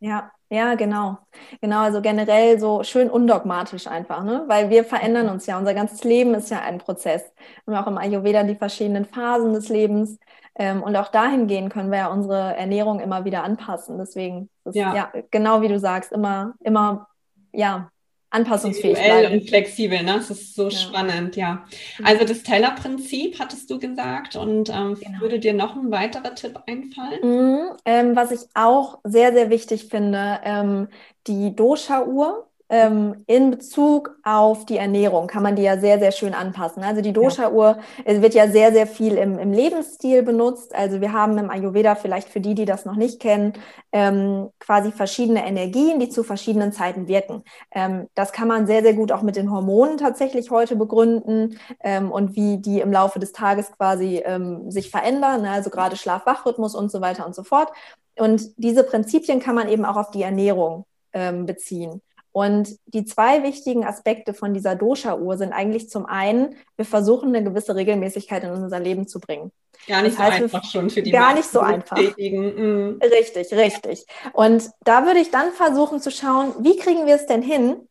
[0.00, 1.18] Ja, ja, genau.
[1.60, 4.44] Genau, also generell so schön undogmatisch einfach, ne?
[4.46, 5.58] Weil wir verändern uns ja.
[5.58, 7.22] Unser ganzes Leben ist ja ein Prozess.
[7.66, 10.18] Haben auch im Ayurveda die verschiedenen Phasen des Lebens.
[10.54, 13.98] Ähm, und auch dahingehend können wir ja unsere Ernährung immer wieder anpassen.
[13.98, 14.94] Deswegen ist ja.
[14.94, 17.08] ja genau wie du sagst, immer, immer,
[17.52, 17.90] ja,
[18.30, 19.34] anpassungsfähig bleiben.
[19.34, 20.14] und flexibel, ne?
[20.14, 20.70] Das ist so ja.
[20.70, 21.64] spannend, ja.
[21.98, 22.06] Mhm.
[22.06, 25.20] Also das Teller-Prinzip hattest du gesagt und ähm, genau.
[25.20, 27.20] würde dir noch ein weiterer Tipp einfallen?
[27.22, 30.88] Mhm, ähm, was ich auch sehr, sehr wichtig finde, ähm,
[31.26, 36.34] die Dosha-Uhr ähm, in Bezug auf die Ernährung kann man die ja sehr, sehr schön
[36.34, 36.82] anpassen.
[36.82, 38.22] Also die Dosha-Uhr ja.
[38.22, 40.74] wird ja sehr, sehr viel im, im Lebensstil benutzt.
[40.74, 43.54] Also wir haben im Ayurveda, vielleicht für die, die das noch nicht kennen,
[43.92, 47.42] ähm, quasi verschiedene Energien, die zu verschiedenen Zeiten wirken.
[47.70, 52.12] Ähm, das kann man sehr, sehr gut auch mit den Hormonen tatsächlich heute begründen ähm,
[52.12, 55.50] und wie die im Laufe des Tages quasi ähm, sich verändern, ne?
[55.50, 57.72] also gerade Schlaf-Wach-Rhythmus und so weiter und so fort.
[58.18, 62.02] Und diese Prinzipien kann man eben auch auf die Ernährung ähm, beziehen.
[62.38, 67.42] Und die zwei wichtigen Aspekte von dieser Dosha-Uhr sind eigentlich zum einen, wir versuchen eine
[67.42, 69.50] gewisse Regelmäßigkeit in unser Leben zu bringen.
[69.88, 71.96] Gar nicht das heißt, so einfach schon für die Gar nicht so einfach.
[71.96, 73.00] Mhm.
[73.02, 74.06] Richtig, richtig.
[74.34, 77.88] Und da würde ich dann versuchen zu schauen, wie kriegen wir es denn hin,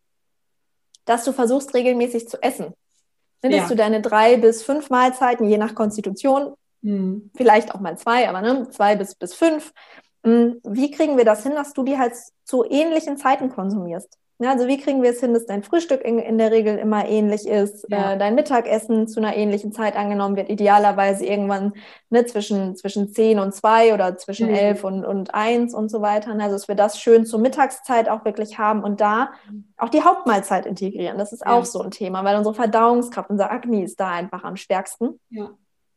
[1.03, 2.73] dass du versuchst, regelmäßig zu essen.
[3.41, 3.67] Dass ja.
[3.67, 7.31] du deine drei bis fünf Mahlzeiten, je nach Konstitution, mhm.
[7.35, 9.73] vielleicht auch mal zwei, aber ne, zwei bis, bis fünf,
[10.23, 12.13] hm, wie kriegen wir das hin, dass du die halt
[12.45, 14.17] zu ähnlichen Zeiten konsumierst?
[14.39, 17.07] Ja, also wie kriegen wir es hin, dass dein Frühstück in, in der Regel immer
[17.07, 18.13] ähnlich ist, ja.
[18.13, 21.73] äh, dein Mittagessen zu einer ähnlichen Zeit angenommen wird, idealerweise irgendwann
[22.11, 24.55] ne, zwischen, zwischen 10 und 2 oder zwischen mhm.
[24.55, 26.31] 11 und, und 1 und so weiter.
[26.33, 29.31] Also dass wir das schön zur Mittagszeit auch wirklich haben und da
[29.75, 31.17] auch die Hauptmahlzeit integrieren.
[31.17, 31.53] Das ist ja.
[31.53, 35.19] auch so ein Thema, weil unsere Verdauungskraft, unser Agni ist da einfach am stärksten.
[35.29, 35.49] Ja.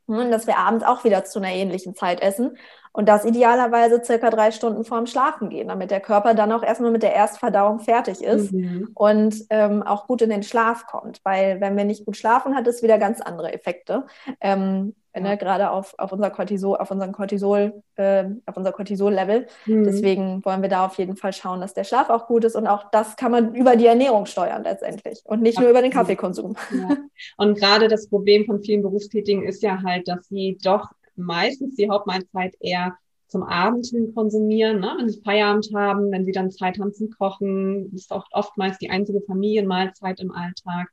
[0.06, 2.56] Und dass wir abends auch wieder zu einer ähnlichen Zeit essen
[2.92, 6.90] und das idealerweise circa drei Stunden vorm Schlafen gehen, damit der Körper dann auch erstmal
[6.90, 8.90] mit der Erstverdauung fertig ist mhm.
[8.94, 11.20] und ähm, auch gut in den Schlaf kommt.
[11.24, 14.06] Weil wenn wir nicht gut schlafen, hat es wieder ganz andere Effekte.
[14.40, 15.20] Ähm, ja.
[15.20, 19.46] ne, gerade auf, auf unser Cortisol, auf unseren Cortisol, äh, auf unser Cortisol-Level.
[19.66, 19.84] Mhm.
[19.84, 22.66] Deswegen wollen wir da auf jeden Fall schauen, dass der Schlaf auch gut ist und
[22.66, 25.72] auch das kann man über die Ernährung steuern letztendlich und nicht Absolut.
[25.72, 26.56] nur über den Kaffeekonsum.
[26.72, 26.96] Ja.
[27.36, 31.88] Und gerade das Problem von vielen Berufstätigen ist ja halt, dass sie doch meistens die
[31.88, 32.96] Hauptmahlzeit eher
[33.30, 34.94] zum Abend hin konsumieren, ne?
[34.98, 37.90] wenn sie Feierabend haben, wenn sie dann Zeit haben zum Kochen.
[37.92, 40.88] Das ist auch oftmals die einzige Familienmahlzeit im Alltag.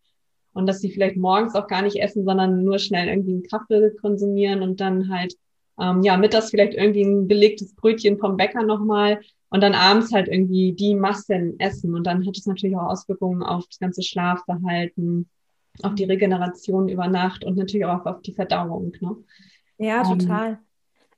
[0.53, 3.91] Und dass sie vielleicht morgens auch gar nicht essen, sondern nur schnell irgendwie einen Kaffee
[4.01, 5.35] konsumieren und dann halt,
[5.79, 10.27] ähm, ja, mittags vielleicht irgendwie ein belegtes Brötchen vom Bäcker nochmal und dann abends halt
[10.27, 11.95] irgendwie die Massen essen.
[11.95, 15.29] Und dann hat es natürlich auch Auswirkungen auf das ganze Schlafverhalten,
[15.83, 18.93] auf die Regeneration über Nacht und natürlich auch auf die Verdauung.
[18.99, 19.15] Ne?
[19.77, 20.59] Ja, ähm, total.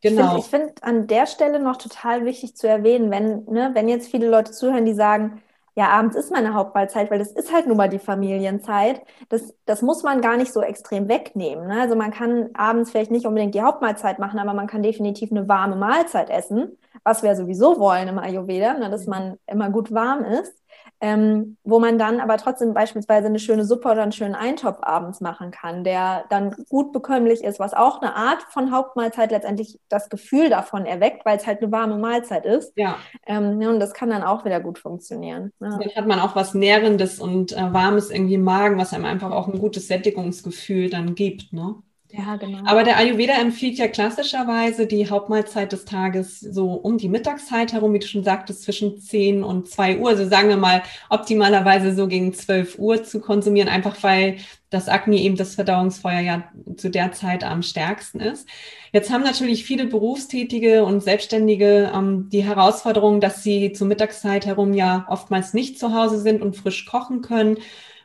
[0.02, 0.38] Genau.
[0.38, 4.10] Ich finde find an der Stelle noch total wichtig zu erwähnen, wenn, ne, wenn jetzt
[4.10, 5.42] viele Leute zuhören, die sagen,
[5.76, 9.02] ja, abends ist meine Hauptmahlzeit, weil das ist halt nun mal die Familienzeit.
[9.30, 11.68] Das, das muss man gar nicht so extrem wegnehmen.
[11.68, 11.82] Ne?
[11.82, 15.48] Also man kann abends vielleicht nicht unbedingt die Hauptmahlzeit machen, aber man kann definitiv eine
[15.48, 18.90] warme Mahlzeit essen, was wir sowieso wollen im Ayurveda, ne?
[18.90, 20.54] dass man immer gut warm ist
[21.02, 25.22] ähm, wo man dann aber trotzdem beispielsweise eine schöne Suppe oder einen schönen Eintopf abends
[25.22, 30.10] machen kann, der dann gut bekömmlich ist, was auch eine Art von Hauptmahlzeit letztendlich das
[30.10, 32.74] Gefühl davon erweckt, weil es halt eine warme Mahlzeit ist.
[32.76, 32.98] Ja.
[33.26, 35.52] Ähm, und das kann dann auch wieder gut funktionieren.
[35.60, 35.78] Ja.
[35.78, 39.32] Dann hat man auch was Nährendes und äh, Warmes irgendwie im Magen, was einem einfach
[39.32, 41.76] auch ein gutes Sättigungsgefühl dann gibt, ne?
[42.12, 42.60] Ja, genau.
[42.66, 47.94] Aber der Ayurveda empfiehlt ja klassischerweise die Hauptmahlzeit des Tages so um die Mittagszeit herum,
[47.94, 50.10] wie du schon sagtest, zwischen 10 und 2 Uhr.
[50.10, 54.38] Also sagen wir mal optimalerweise so gegen 12 Uhr zu konsumieren, einfach weil
[54.72, 56.44] das Agni eben das Verdauungsfeuer ja
[56.78, 58.48] zu der Zeit am stärksten ist.
[58.92, 64.74] Jetzt haben natürlich viele Berufstätige und Selbstständige ähm, die Herausforderung, dass sie zur Mittagszeit herum
[64.74, 67.58] ja oftmals nicht zu Hause sind und frisch kochen können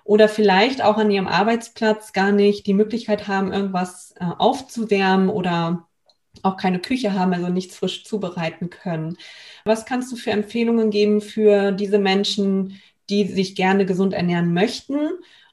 [0.04, 5.86] oder vielleicht auch an ihrem Arbeitsplatz gar nicht die Möglichkeit haben, irgendwas äh, aufzuwärmen oder
[6.42, 9.16] auch keine Küche haben, also nichts frisch zubereiten können.
[9.64, 15.10] Was kannst du für Empfehlungen geben für diese Menschen, die sich gerne gesund ernähren möchten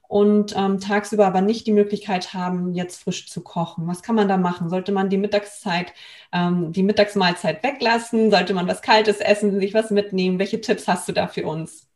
[0.08, 3.88] und ähm, tagsüber aber nicht die Möglichkeit haben, jetzt frisch zu kochen?
[3.88, 4.70] Was kann man da machen?
[4.70, 5.94] Sollte man die Mittagszeit,
[6.34, 8.32] ähm, die Mittagsmahlzeit weglassen?
[8.32, 10.40] Sollte man was Kaltes essen, sich was mitnehmen?
[10.40, 11.91] Welche Tipps hast du da für uns?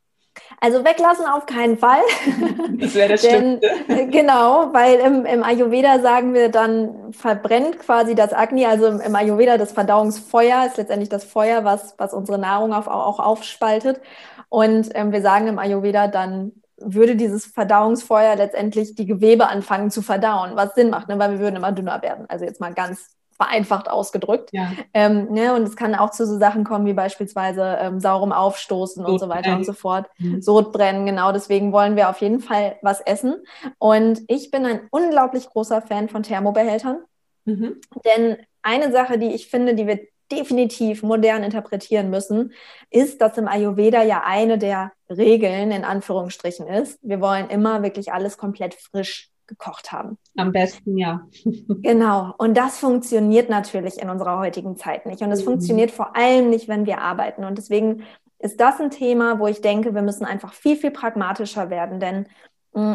[0.59, 2.01] Also weglassen auf keinen Fall.
[2.77, 4.07] Das wäre das Denn, Stimmte.
[4.07, 9.15] Genau, weil im, im, Ayurveda sagen wir dann, verbrennt quasi das Agni, also im, im
[9.15, 14.01] Ayurveda das Verdauungsfeuer ist letztendlich das Feuer, was, was unsere Nahrung auf, auch aufspaltet.
[14.49, 20.01] Und ähm, wir sagen im Ayurveda dann, würde dieses Verdauungsfeuer letztendlich die Gewebe anfangen zu
[20.01, 21.17] verdauen, was Sinn macht, ne?
[21.17, 22.25] weil wir würden immer dünner werden.
[22.27, 24.49] Also jetzt mal ganz vereinfacht ausgedrückt.
[24.53, 24.71] Ja.
[24.93, 29.03] Ähm, ne, und es kann auch zu so Sachen kommen wie beispielsweise ähm, saurem Aufstoßen
[29.03, 29.13] Sodbrennen.
[29.13, 30.07] und so weiter und so fort.
[30.17, 30.41] Mhm.
[30.41, 31.31] Sodbrennen, genau.
[31.31, 33.35] Deswegen wollen wir auf jeden Fall was essen.
[33.77, 36.99] Und ich bin ein unglaublich großer Fan von Thermobehältern.
[37.45, 37.81] Mhm.
[38.05, 39.99] Denn eine Sache, die ich finde, die wir
[40.31, 42.53] definitiv modern interpretieren müssen,
[42.89, 46.97] ist, dass im Ayurveda ja eine der Regeln in Anführungsstrichen ist.
[47.03, 50.17] Wir wollen immer wirklich alles komplett frisch gekocht haben.
[50.35, 51.27] Am besten, ja.
[51.81, 52.33] genau.
[52.37, 55.21] Und das funktioniert natürlich in unserer heutigen Zeit nicht.
[55.21, 55.45] Und es mhm.
[55.45, 57.43] funktioniert vor allem nicht, wenn wir arbeiten.
[57.43, 58.03] Und deswegen
[58.39, 61.99] ist das ein Thema, wo ich denke, wir müssen einfach viel, viel pragmatischer werden.
[61.99, 62.27] Denn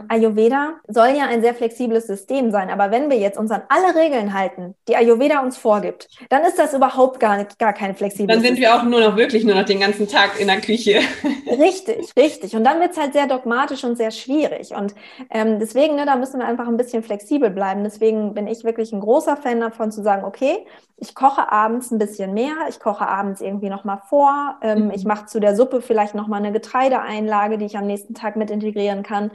[0.08, 3.98] Ayurveda soll ja ein sehr flexibles System sein, aber wenn wir jetzt uns an alle
[3.98, 8.34] Regeln halten, die Ayurveda uns vorgibt, dann ist das überhaupt gar, nicht, gar kein flexibles
[8.34, 8.70] Dann sind System.
[8.70, 11.00] wir auch nur noch wirklich nur noch den ganzen Tag in der Küche.
[11.50, 12.54] Richtig, richtig.
[12.54, 14.72] Und dann wird es halt sehr dogmatisch und sehr schwierig.
[14.74, 14.94] Und
[15.30, 17.82] ähm, deswegen, ne, da müssen wir einfach ein bisschen flexibel bleiben.
[17.84, 20.66] Deswegen bin ich wirklich ein großer Fan davon zu sagen, okay,
[20.96, 24.90] ich koche abends ein bisschen mehr, ich koche abends irgendwie nochmal vor, ähm, mhm.
[24.90, 28.50] ich mache zu der Suppe vielleicht nochmal eine Getreideeinlage, die ich am nächsten Tag mit
[28.50, 29.30] integrieren kann.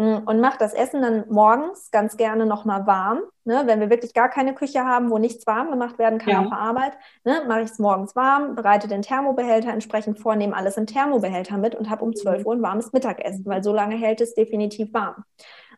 [0.00, 3.20] Mm, und mache das Essen dann morgens ganz gerne nochmal warm.
[3.44, 3.64] Ne?
[3.66, 6.40] Wenn wir wirklich gar keine Küche haben, wo nichts warm gemacht werden kann ja.
[6.40, 6.92] auf der Arbeit,
[7.24, 7.42] ne?
[7.46, 11.74] mache ich es morgens warm, bereite den Thermobehälter entsprechend vor, nehme alles im Thermobehälter mit
[11.74, 12.46] und habe um 12 mhm.
[12.46, 15.22] Uhr ein warmes Mittagessen, weil so lange hält es definitiv warm.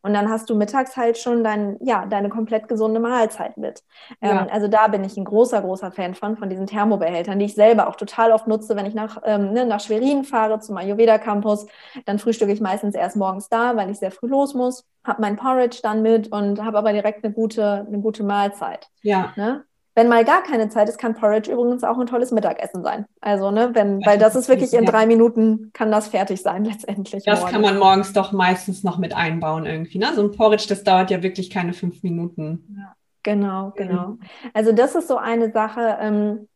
[0.03, 3.83] Und dann hast du mittags halt schon dein, ja, deine komplett gesunde Mahlzeit mit.
[4.21, 4.47] Ähm, ja.
[4.51, 7.89] Also da bin ich ein großer, großer Fan von, von diesen Thermobehältern, die ich selber
[7.89, 11.67] auch total oft nutze, wenn ich nach, ähm, ne, nach Schwerin fahre zum Ayurveda Campus.
[12.05, 15.37] Dann frühstücke ich meistens erst morgens da, weil ich sehr früh los muss, habe mein
[15.37, 18.89] Porridge dann mit und habe aber direkt eine gute, eine gute Mahlzeit.
[19.03, 19.33] Ja.
[19.37, 19.65] Ne?
[19.95, 23.05] Wenn mal gar keine Zeit ist, kann Porridge übrigens auch ein tolles Mittagessen sein.
[23.21, 27.25] Also, ne, wenn, weil das ist wirklich in drei Minuten kann das fertig sein letztendlich.
[27.25, 27.53] Das morgens.
[27.53, 29.99] kann man morgens doch meistens noch mit einbauen irgendwie.
[29.99, 30.13] Ne?
[30.15, 32.75] So ein Porridge, das dauert ja wirklich keine fünf Minuten.
[32.77, 34.17] Ja, genau, genau.
[34.55, 35.99] Also das ist so eine Sache.
[36.01, 36.49] Ähm,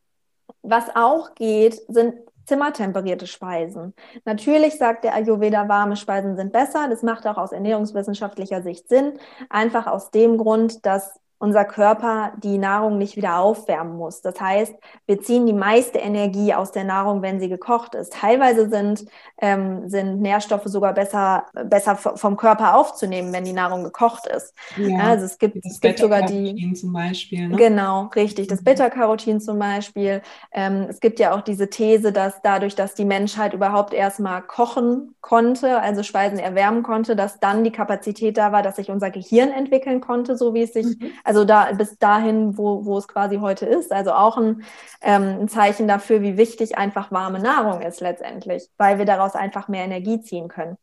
[0.62, 2.14] was auch geht, sind
[2.46, 3.94] zimmertemperierte Speisen.
[4.25, 6.87] Natürlich sagt der Ayurveda, warme Speisen sind besser.
[6.88, 9.18] Das macht auch aus ernährungswissenschaftlicher Sicht Sinn.
[9.51, 14.22] Einfach aus dem Grund, dass unser Körper die Nahrung nicht wieder aufwärmen muss.
[14.22, 14.75] Das heißt,
[15.07, 18.14] wir ziehen die meiste Energie aus der Nahrung, wenn sie gekocht ist.
[18.14, 19.05] Teilweise sind,
[19.42, 24.55] ähm, sind Nährstoffe sogar besser, besser vom Körper aufzunehmen, wenn die Nahrung gekocht ist.
[24.79, 26.72] Ja, also es gibt, es gibt sogar die.
[26.72, 27.49] zum Beispiel.
[27.49, 27.57] Ne?
[27.57, 28.49] Genau, richtig.
[28.49, 28.64] Das mhm.
[28.64, 30.22] Beta-Carotin zum Beispiel.
[30.53, 35.14] Ähm, es gibt ja auch diese These, dass dadurch, dass die Menschheit überhaupt erstmal kochen
[35.20, 39.51] konnte, also Speisen erwärmen konnte, dass dann die Kapazität da war, dass sich unser Gehirn
[39.51, 43.39] entwickeln konnte, so wie es sich mhm also da bis dahin, wo, wo es quasi
[43.39, 43.93] heute ist.
[43.93, 44.65] Also auch ein,
[45.03, 49.67] ähm, ein Zeichen dafür, wie wichtig einfach warme Nahrung ist letztendlich, weil wir daraus einfach
[49.69, 50.77] mehr Energie ziehen können.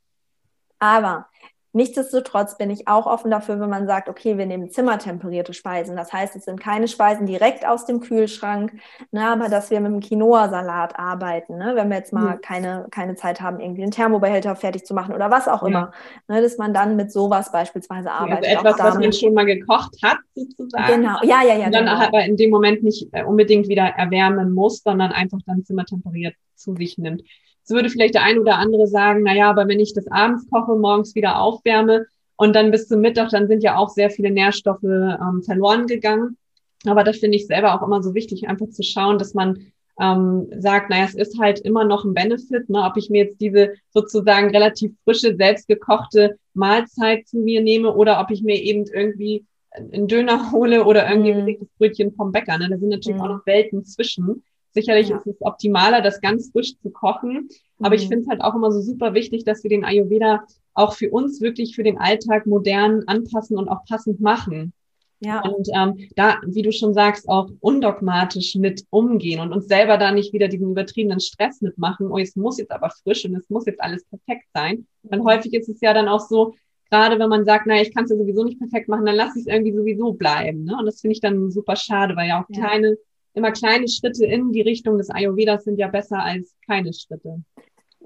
[0.79, 1.27] Aber
[1.75, 5.95] Nichtsdestotrotz bin ich auch offen dafür, wenn man sagt, okay, wir nehmen zimmertemperierte Speisen.
[5.95, 8.73] Das heißt, es sind keine Speisen direkt aus dem Kühlschrank,
[9.11, 12.41] ne, aber dass wir mit dem Quinoa-Salat arbeiten, ne, wenn wir jetzt mal mhm.
[12.41, 15.67] keine, keine Zeit haben, irgendwie einen Thermobehälter fertig zu machen oder was auch ja.
[15.67, 15.91] immer,
[16.27, 18.55] ne, dass man dann mit sowas beispielsweise arbeitet.
[18.55, 21.01] Also etwas, was man schon mal gekocht hat, sozusagen.
[21.01, 21.65] Genau, ja, ja, ja.
[21.65, 22.05] Und dann genau.
[22.05, 26.75] aber in dem Moment nicht äh, unbedingt wieder erwärmen muss, sondern einfach dann zimmertemperiert zu
[26.75, 27.23] sich nimmt.
[27.63, 30.49] So würde vielleicht der ein oder andere sagen, na ja, aber wenn ich das abends
[30.49, 34.31] koche, morgens wieder aufwärme und dann bis zum Mittag, dann sind ja auch sehr viele
[34.31, 36.37] Nährstoffe ähm, verloren gegangen.
[36.85, 40.47] Aber das finde ich selber auch immer so wichtig, einfach zu schauen, dass man ähm,
[40.57, 43.73] sagt, naja, es ist halt immer noch ein Benefit, ne, ob ich mir jetzt diese
[43.91, 50.07] sozusagen relativ frische, selbstgekochte Mahlzeit zu mir nehme oder ob ich mir eben irgendwie einen
[50.07, 51.47] Döner hole oder irgendwie mhm.
[51.47, 52.57] ein Brötchen vom Bäcker.
[52.57, 52.69] Ne?
[52.69, 53.23] Da sind natürlich mhm.
[53.23, 54.43] auch noch Welten zwischen.
[54.73, 55.17] Sicherlich ja.
[55.17, 57.47] ist es optimaler, das ganz frisch zu kochen.
[57.79, 58.09] Aber ich mhm.
[58.09, 61.41] finde es halt auch immer so super wichtig, dass wir den Ayurveda auch für uns
[61.41, 64.73] wirklich für den Alltag modern anpassen und auch passend machen.
[65.19, 65.41] Ja.
[65.41, 70.11] Und ähm, da, wie du schon sagst, auch undogmatisch mit umgehen und uns selber da
[70.11, 73.65] nicht wieder diesen übertriebenen Stress mitmachen, oh, es muss jetzt aber frisch und es muss
[73.65, 74.85] jetzt alles perfekt sein.
[75.03, 75.25] Weil mhm.
[75.25, 76.55] häufig ist es ja dann auch so,
[76.89, 79.39] gerade wenn man sagt, naja, ich kann es ja sowieso nicht perfekt machen, dann lasse
[79.39, 80.65] ich es irgendwie sowieso bleiben.
[80.65, 80.75] Ne?
[80.77, 82.59] Und das finde ich dann super schade, weil ja auch ja.
[82.59, 82.97] kleine,
[83.33, 87.43] immer kleine Schritte in die Richtung des Ayurvedas sind ja besser als keine Schritte.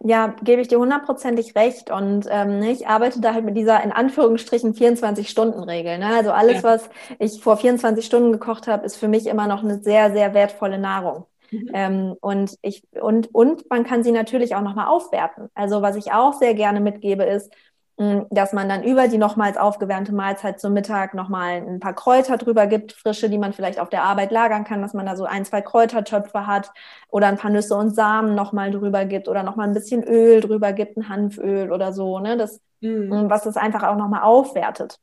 [0.04, 1.90] Ja, gebe ich dir hundertprozentig recht.
[1.90, 5.98] Und ähm, ich arbeite da halt mit dieser in Anführungsstrichen 24-Stunden-Regel.
[5.98, 6.08] Ne?
[6.08, 6.64] Also alles, ja.
[6.64, 10.34] was ich vor 24 Stunden gekocht habe, ist für mich immer noch eine sehr, sehr
[10.34, 11.26] wertvolle Nahrung.
[11.50, 11.72] Mhm.
[11.74, 15.50] Ähm, und ich und und man kann sie natürlich auch nochmal aufwerten.
[15.54, 17.52] Also was ich auch sehr gerne mitgebe ist,
[17.98, 22.68] dass man dann über die nochmals aufgewärmte Mahlzeit zum Mittag nochmal ein paar Kräuter drüber
[22.68, 25.46] gibt, frische, die man vielleicht auf der Arbeit lagern kann, dass man da so ein,
[25.46, 26.72] zwei Kräutertöpfe hat
[27.10, 30.74] oder ein paar Nüsse und Samen nochmal drüber gibt oder nochmal ein bisschen Öl drüber
[30.74, 33.32] gibt, ein Hanföl oder so, ne, das, mhm.
[33.32, 35.00] was das einfach auch nochmal aufwertet.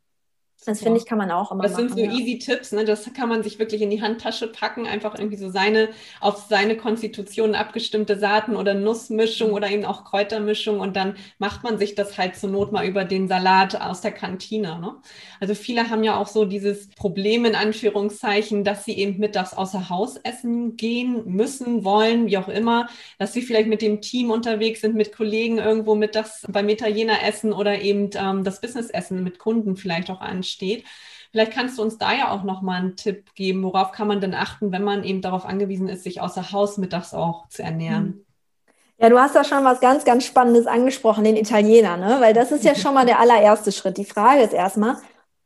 [0.67, 2.13] Das finde ich, kann man auch immer Das machen, sind so ja.
[2.13, 2.85] easy Tipps, ne?
[2.85, 6.77] Das kann man sich wirklich in die Handtasche packen, einfach irgendwie so seine, auf seine
[6.77, 12.17] Konstitution abgestimmte Saaten oder Nussmischung oder eben auch Kräutermischung und dann macht man sich das
[12.17, 14.79] halt zur Not mal über den Salat aus der Kantine.
[14.81, 14.95] Ne?
[15.39, 19.91] Also viele haben ja auch so dieses Problem in Anführungszeichen, dass sie eben mittags außer
[19.91, 24.81] Haus essen gehen müssen, wollen, wie auch immer, dass sie vielleicht mit dem Team unterwegs
[24.81, 29.77] sind, mit Kollegen irgendwo mittags beim Italiener essen oder eben ähm, das Business-Essen mit Kunden
[29.77, 30.85] vielleicht auch anschauen steht.
[31.31, 34.35] Vielleicht kannst du uns da ja auch nochmal einen Tipp geben, worauf kann man denn
[34.35, 38.05] achten, wenn man eben darauf angewiesen ist, sich außer Haus mittags auch zu ernähren?
[38.05, 38.27] Hm.
[38.99, 42.19] Ja, du hast da schon was ganz, ganz Spannendes angesprochen, den Italiener, ne?
[42.21, 43.99] Weil das ist ja schon mal der allererste Schritt.
[43.99, 44.97] Die Frage ist erstmal,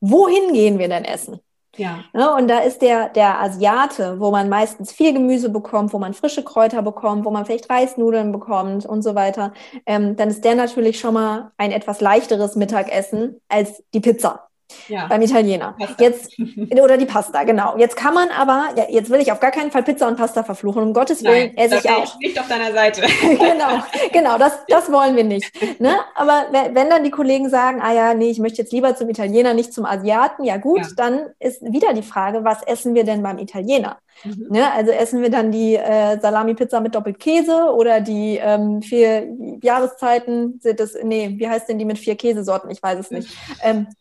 [0.01, 1.41] wohin gehen wir denn essen?
[1.79, 2.05] Ja.
[2.13, 2.35] Ne?
[2.35, 6.43] Und da ist der, der Asiate, wo man meistens viel Gemüse bekommt, wo man frische
[6.43, 9.53] Kräuter bekommt, wo man vielleicht Reisnudeln bekommt und so weiter.
[9.87, 14.48] Ähm, dann ist der natürlich schon mal ein etwas leichteres Mittagessen als die Pizza.
[14.89, 15.07] Ja.
[15.07, 15.75] Beim Italiener.
[15.79, 16.03] Pasta.
[16.03, 16.39] Jetzt,
[16.83, 17.77] oder die Pasta, genau.
[17.79, 20.43] Jetzt kann man aber, ja, jetzt will ich auf gar keinen Fall Pizza und Pasta
[20.43, 20.83] verfluchen.
[20.83, 22.05] Um Gottes Willen esse ich auch.
[22.05, 23.03] Ich nicht auf deiner Seite.
[23.21, 25.51] genau, genau, das, das wollen wir nicht.
[25.81, 25.97] Ne?
[26.15, 29.55] Aber wenn dann die Kollegen sagen, ah ja, nee, ich möchte jetzt lieber zum Italiener,
[29.55, 30.89] nicht zum Asiaten, ja gut, ja.
[30.97, 33.99] dann ist wieder die Frage, was essen wir denn beim Italiener?
[34.25, 34.49] Mhm.
[34.51, 34.73] Ne?
[34.73, 39.29] Also essen wir dann die äh, Salami-Pizza mit Doppelkäse oder die ähm, vier
[39.63, 42.71] Jahreszeiten, sind das, nee, wie heißt denn die mit vier Käsesorten?
[42.71, 43.29] Ich weiß es nicht.
[43.63, 43.95] Ähm, äh,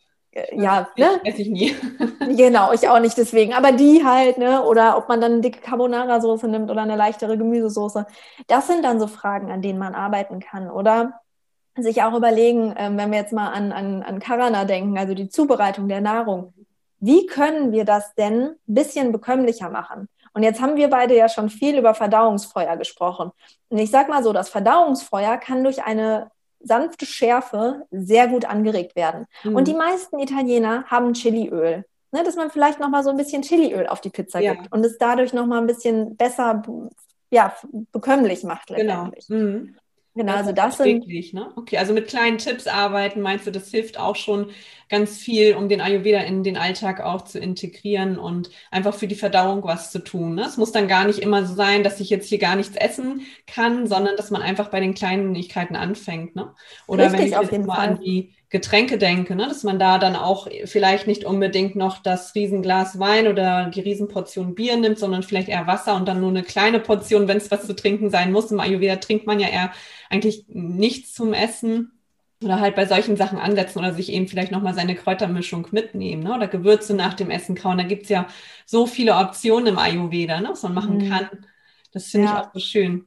[0.53, 1.21] ja, ne?
[1.23, 1.75] Esse ich nie.
[2.19, 3.53] genau, ich auch nicht deswegen.
[3.53, 4.63] Aber die halt, ne?
[4.63, 8.05] Oder ob man dann eine dicke Carbonara-Soße nimmt oder eine leichtere Gemüsesoße.
[8.47, 10.69] Das sind dann so Fragen, an denen man arbeiten kann.
[10.69, 11.21] Oder
[11.75, 15.29] sich auch überlegen, ähm, wenn wir jetzt mal an, an, an Karana denken, also die
[15.29, 16.53] Zubereitung der Nahrung.
[16.99, 20.09] Wie können wir das denn ein bisschen bekömmlicher machen?
[20.33, 23.31] Und jetzt haben wir beide ja schon viel über Verdauungsfeuer gesprochen.
[23.69, 28.95] Und ich sag mal so, das Verdauungsfeuer kann durch eine sanfte Schärfe sehr gut angeregt
[28.95, 29.25] werden.
[29.43, 29.55] Mhm.
[29.55, 31.85] Und die meisten Italiener haben Chiliöl.
[32.11, 34.53] Ne, dass man vielleicht noch mal so ein bisschen Chiliöl auf die Pizza ja.
[34.53, 36.61] gibt und es dadurch noch mal ein bisschen besser
[37.29, 37.53] ja,
[37.91, 39.11] bekömmlich macht genau.
[39.11, 39.27] letztendlich.
[39.27, 39.39] Genau.
[39.41, 39.75] Mhm.
[40.17, 41.05] Genau, also das sind.
[41.33, 41.51] Ne?
[41.55, 44.49] Okay, also mit kleinen Tipps arbeiten, meinst du, das hilft auch schon
[44.89, 49.15] ganz viel, um den Ayurveda in den Alltag auch zu integrieren und einfach für die
[49.15, 50.35] Verdauung was zu tun.
[50.35, 50.43] Ne?
[50.43, 53.21] Es muss dann gar nicht immer so sein, dass ich jetzt hier gar nichts essen
[53.47, 56.35] kann, sondern dass man einfach bei den Kleinigkeiten anfängt.
[56.35, 56.53] Ne?
[56.87, 57.87] Oder Richtig, wenn ich jetzt mal Fall.
[57.89, 59.47] an die Getränke denke, ne?
[59.47, 64.55] dass man da dann auch vielleicht nicht unbedingt noch das Riesenglas Wein oder die Riesenportion
[64.55, 67.67] Bier nimmt, sondern vielleicht eher Wasser und dann nur eine kleine Portion, wenn es was
[67.67, 68.51] zu trinken sein muss.
[68.51, 69.73] Im Ayurveda trinkt man ja eher
[70.09, 71.91] eigentlich nichts zum Essen
[72.43, 76.35] oder halt bei solchen Sachen ansetzen oder sich eben vielleicht nochmal seine Kräutermischung mitnehmen ne?
[76.35, 77.77] oder Gewürze nach dem Essen kauen.
[77.77, 78.27] Da gibt's ja
[78.65, 80.49] so viele Optionen im Ayurveda, ne?
[80.51, 81.09] was man machen mhm.
[81.09, 81.29] kann.
[81.93, 82.33] Das finde ja.
[82.41, 83.05] ich auch so schön.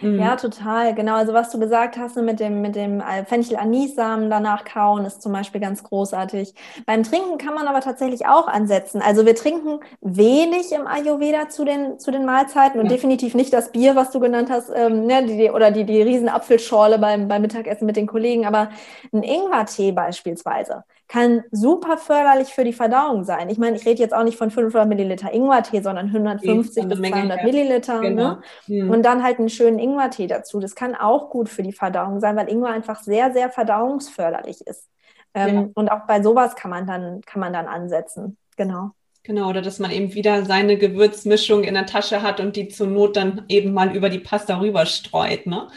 [0.00, 0.20] Mhm.
[0.20, 0.94] Ja, total.
[0.94, 1.16] Genau.
[1.16, 5.22] Also was du gesagt hast ne, mit dem, mit dem äh, Fenchel-Anis-Samen danach kauen, ist
[5.22, 6.54] zum Beispiel ganz großartig.
[6.86, 9.02] Beim Trinken kann man aber tatsächlich auch ansetzen.
[9.02, 12.92] Also wir trinken wenig im Ayurveda zu den, zu den Mahlzeiten und ja.
[12.92, 16.28] definitiv nicht das Bier, was du genannt hast, ähm, ne, die, oder die, die riesen
[16.28, 18.70] Apfelschorle beim, beim Mittagessen mit den Kollegen, aber
[19.12, 23.48] ein Ingwertee beispielsweise kann super förderlich für die Verdauung sein.
[23.48, 27.44] Ich meine, ich rede jetzt auch nicht von 500 Milliliter Ingwertee, sondern 150 bis 200
[27.44, 28.00] Milliliter.
[28.02, 28.08] Ne?
[28.10, 28.28] Genau.
[28.66, 28.84] Ne?
[28.84, 28.90] Mhm.
[28.90, 30.60] Und dann halt einen schönen Ingwertee dazu.
[30.60, 34.86] Das kann auch gut für die Verdauung sein, weil Ingwer einfach sehr, sehr verdauungsförderlich ist.
[35.32, 35.68] Ähm, ja.
[35.74, 38.36] Und auch bei sowas kann man dann, kann man dann ansetzen.
[38.56, 38.90] Genau.
[39.22, 42.86] Genau, oder dass man eben wieder seine Gewürzmischung in der Tasche hat und die zur
[42.86, 45.46] Not dann eben mal über die Pasta rüberstreut.
[45.46, 45.68] Ne?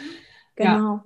[0.56, 0.70] Genau.
[0.70, 1.04] Ja.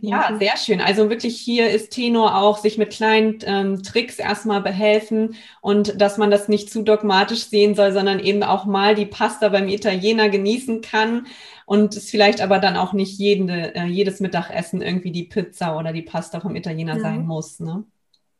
[0.00, 0.80] Ja, sehr schön.
[0.80, 6.18] Also wirklich hier ist Tenor auch, sich mit kleinen ähm, Tricks erstmal behelfen und dass
[6.18, 10.28] man das nicht zu dogmatisch sehen soll, sondern eben auch mal die Pasta beim Italiener
[10.28, 11.26] genießen kann
[11.66, 15.92] und es vielleicht aber dann auch nicht jede, äh, jedes Mittagessen irgendwie die Pizza oder
[15.92, 17.00] die Pasta vom Italiener ja.
[17.00, 17.60] sein muss.
[17.60, 17.84] Ne?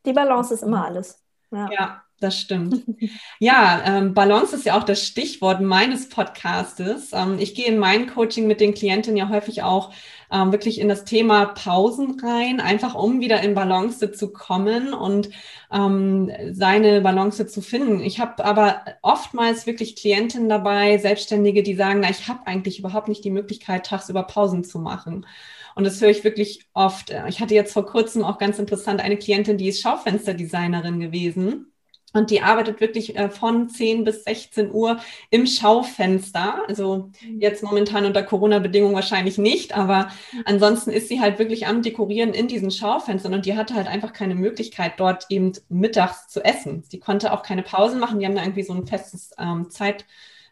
[0.06, 1.22] Die Balance ist immer alles.
[1.50, 2.84] ja, ja das stimmt.
[3.40, 7.10] Ja, ähm, Balance ist ja auch das Stichwort meines Podcastes.
[7.12, 9.92] Ähm, ich gehe in mein Coaching mit den Klientinnen ja häufig auch
[10.32, 15.30] ähm, wirklich in das Thema Pausen rein, einfach um wieder in Balance zu kommen und
[15.70, 18.00] ähm, seine Balance zu finden.
[18.00, 23.08] Ich habe aber oftmals wirklich Klientinnen dabei, Selbstständige, die sagen, na, ich habe eigentlich überhaupt
[23.08, 25.26] nicht die Möglichkeit, tagsüber Pausen zu machen.
[25.74, 27.12] Und das höre ich wirklich oft.
[27.28, 31.71] Ich hatte jetzt vor kurzem auch ganz interessant eine Klientin, die ist Schaufensterdesignerin gewesen.
[32.12, 36.62] Und die arbeitet wirklich äh, von 10 bis 16 Uhr im Schaufenster.
[36.68, 37.40] Also mhm.
[37.40, 40.10] jetzt momentan unter Corona-Bedingungen wahrscheinlich nicht, aber
[40.44, 44.12] ansonsten ist sie halt wirklich am Dekorieren in diesen Schaufenstern und die hatte halt einfach
[44.12, 46.84] keine Möglichkeit, dort eben mittags zu essen.
[46.92, 48.20] Die konnte auch keine Pausen machen.
[48.20, 50.04] Die haben da irgendwie so ein festes ähm, Zeit,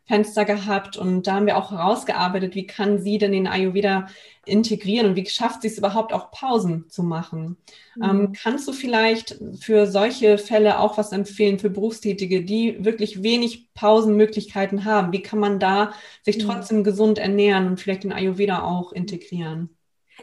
[0.07, 4.09] Fenster gehabt und da haben wir auch herausgearbeitet, wie kann sie denn den Ayurveda
[4.45, 7.57] integrieren und wie schafft sie es überhaupt auch Pausen zu machen.
[7.95, 8.03] Mhm.
[8.03, 13.73] Ähm, kannst du vielleicht für solche Fälle auch was empfehlen für Berufstätige, die wirklich wenig
[13.75, 15.13] Pausenmöglichkeiten haben?
[15.13, 16.43] Wie kann man da sich mhm.
[16.43, 16.85] trotzdem mhm.
[16.85, 19.71] gesund ernähren und vielleicht den Ayurveda auch integrieren?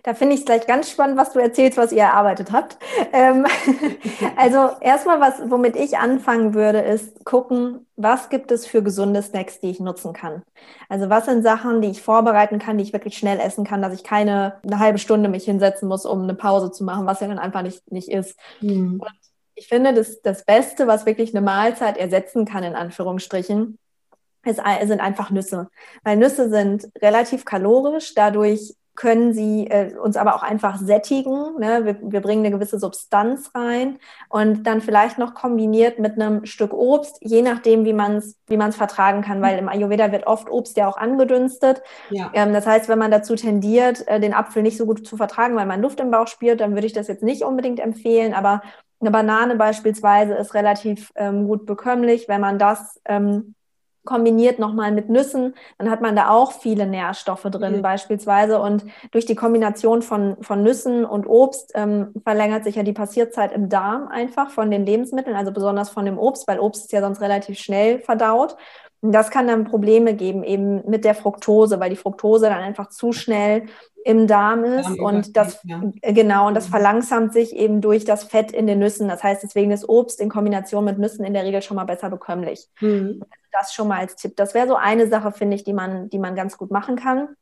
[0.03, 2.77] Da finde ich es gleich ganz spannend, was du erzählst, was ihr erarbeitet habt.
[3.13, 3.45] Ähm,
[4.37, 9.59] also erstmal, was, womit ich anfangen würde, ist gucken, was gibt es für gesunde Snacks,
[9.59, 10.43] die ich nutzen kann.
[10.89, 13.93] Also was sind Sachen, die ich vorbereiten kann, die ich wirklich schnell essen kann, dass
[13.93, 17.27] ich keine eine halbe Stunde mich hinsetzen muss, um eine Pause zu machen, was ja
[17.27, 18.37] dann einfach nicht, nicht ist.
[18.61, 18.99] Mhm.
[19.01, 19.17] Und
[19.55, 23.79] ich finde, das, das Beste, was wirklich eine Mahlzeit ersetzen kann, in Anführungsstrichen,
[24.45, 25.69] ist, sind einfach Nüsse.
[26.03, 31.59] Weil Nüsse sind relativ kalorisch, dadurch können sie äh, uns aber auch einfach sättigen.
[31.59, 31.85] Ne?
[31.85, 36.73] Wir, wir, bringen eine gewisse Substanz rein und dann vielleicht noch kombiniert mit einem Stück
[36.73, 40.49] Obst, je nachdem, wie man es wie man's vertragen kann, weil im Ayurveda wird oft
[40.49, 41.83] Obst ja auch angedünstet.
[42.09, 42.31] Ja.
[42.33, 45.55] Ähm, das heißt, wenn man dazu tendiert, äh, den Apfel nicht so gut zu vertragen,
[45.55, 48.63] weil man Luft im Bauch spürt, dann würde ich das jetzt nicht unbedingt empfehlen, aber
[48.99, 53.53] eine Banane beispielsweise ist relativ ähm, gut bekömmlich, wenn man das ähm,
[54.07, 57.81] kombiniert nochmal mit Nüssen, dann hat man da auch viele Nährstoffe drin mhm.
[57.83, 58.59] beispielsweise.
[58.59, 63.51] Und durch die Kombination von, von Nüssen und Obst ähm, verlängert sich ja die Passierzeit
[63.51, 67.01] im Darm einfach von den Lebensmitteln, also besonders von dem Obst, weil Obst ist ja
[67.01, 68.55] sonst relativ schnell verdaut.
[69.01, 72.89] Und das kann dann Probleme geben, eben mit der Fructose, weil die Fructose dann einfach
[72.89, 73.67] zu schnell
[74.07, 75.81] im Darm ist Darm und das ja.
[76.01, 76.71] genau und das mhm.
[76.71, 79.09] verlangsamt sich eben durch das Fett in den Nüssen.
[79.09, 82.09] Das heißt, deswegen ist Obst in Kombination mit Nüssen in der Regel schon mal besser
[82.09, 82.67] bekömmlich.
[82.79, 83.21] Mhm.
[83.57, 84.35] Das schon mal als Tipp.
[84.35, 87.35] Das wäre so eine Sache, finde ich, die man, die man ganz gut machen kann.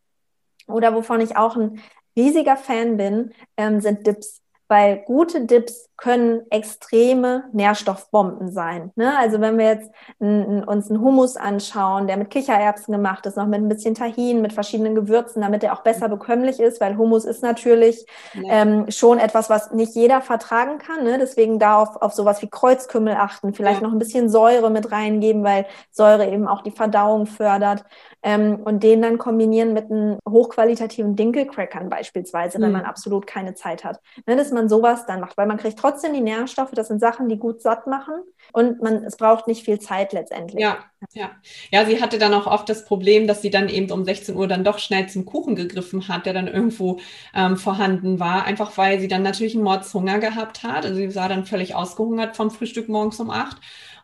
[0.68, 1.82] Oder wovon ich auch ein
[2.16, 8.92] riesiger Fan bin, ähm, sind Dips weil gute Dips können extreme Nährstoffbomben sein.
[8.96, 9.18] Ne?
[9.18, 13.62] Also wenn wir jetzt uns einen Hummus anschauen, der mit Kichererbsen gemacht ist, noch mit
[13.62, 17.44] ein bisschen Tahin, mit verschiedenen Gewürzen, damit er auch besser bekömmlich ist, weil Hummus ist
[17.44, 18.06] natürlich
[18.50, 21.06] ähm, schon etwas, was nicht jeder vertragen kann.
[21.06, 21.18] Ne?
[21.18, 23.88] Deswegen da auf, auf sowas wie Kreuzkümmel achten, vielleicht ja.
[23.88, 27.86] noch ein bisschen Säure mit reingeben, weil Säure eben auch die Verdauung fördert
[28.22, 32.78] ähm, und den dann kombinieren mit einem hochqualitativen Dinkelcrackern beispielsweise, wenn mhm.
[32.78, 34.02] man absolut keine Zeit hat.
[34.26, 37.30] Ne, dass man sowas dann macht, weil man kriegt trotzdem die Nährstoffe, das sind Sachen,
[37.30, 38.16] die gut satt machen
[38.54, 40.64] und man, es braucht nicht viel Zeit letztendlich.
[40.64, 40.80] Ja,
[41.14, 41.32] ja.
[41.72, 44.48] Ja, sie hatte dann auch oft das Problem, dass sie dann eben um 16 Uhr
[44.48, 47.00] dann doch schnell zum Kuchen gegriffen hat, der dann irgendwo
[47.34, 50.86] ähm, vorhanden war, einfach weil sie dann natürlich einen Mordshunger gehabt hat.
[50.86, 53.58] Also sie war dann völlig ausgehungert vom Frühstück morgens um acht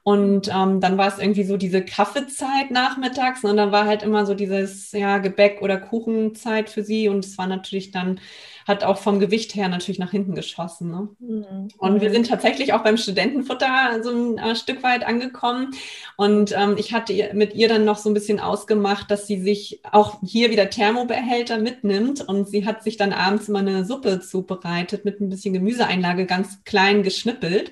[0.03, 4.25] und ähm, dann war es irgendwie so diese Kaffeezeit nachmittags und dann war halt immer
[4.25, 8.19] so dieses ja, Gebäck- oder Kuchenzeit für sie und es war natürlich dann,
[8.67, 10.89] hat auch vom Gewicht her natürlich nach hinten geschossen.
[10.89, 11.09] Ne?
[11.19, 11.67] Mhm.
[11.77, 15.71] Und wir sind tatsächlich auch beim Studentenfutter so ein äh, Stück weit angekommen
[16.17, 19.81] und ähm, ich hatte mit ihr dann noch so ein bisschen ausgemacht, dass sie sich
[19.91, 25.05] auch hier wieder Thermobehälter mitnimmt und sie hat sich dann abends immer eine Suppe zubereitet
[25.05, 27.71] mit ein bisschen Gemüseeinlage ganz klein geschnippelt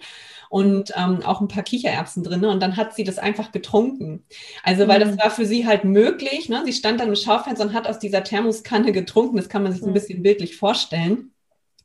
[0.49, 2.43] und ähm, auch ein paar Kichererbsen drin.
[2.43, 4.25] Und dann hat sie das einfach getrunken.
[4.63, 5.09] Also, weil mhm.
[5.09, 6.49] das war für sie halt möglich.
[6.49, 6.63] Ne?
[6.65, 9.37] Sie stand dann im Schaufenster und hat aus dieser Thermoskanne getrunken.
[9.37, 9.95] Das kann man sich so ein mhm.
[9.95, 11.31] bisschen bildlich vorstellen.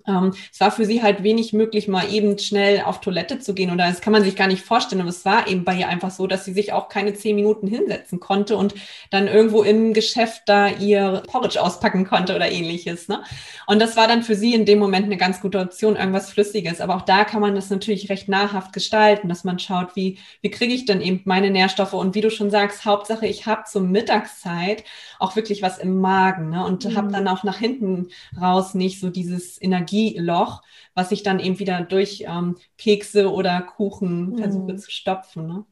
[0.06, 3.70] Ähm, es war für sie halt wenig möglich, mal eben schnell auf Toilette zu gehen.
[3.70, 5.00] Oder das kann man sich gar nicht vorstellen.
[5.00, 7.66] Aber es war eben bei ihr einfach so, dass sie sich auch keine zehn Minuten
[7.66, 8.74] hinsetzen konnte und
[9.10, 13.08] dann irgendwo im Geschäft da ihr Porridge auspacken konnte oder ähnliches.
[13.08, 13.22] Ne?
[13.66, 16.80] Und das war dann für sie in dem Moment eine ganz gute Option, irgendwas Flüssiges.
[16.80, 20.50] Aber auch da kann man das natürlich recht nahrhaft gestalten, dass man schaut, wie, wie
[20.50, 21.94] kriege ich denn eben meine Nährstoffe?
[21.94, 24.84] Und wie du schon sagst, Hauptsache, ich habe zur Mittagszeit
[25.24, 26.64] auch wirklich was im Magen ne?
[26.64, 26.96] und mhm.
[26.96, 28.08] habe dann auch nach hinten
[28.40, 30.62] raus nicht so dieses Energieloch,
[30.94, 34.38] was ich dann eben wieder durch ähm, Kekse oder Kuchen mhm.
[34.38, 35.46] versuche zu stopfen.
[35.46, 35.64] Ne?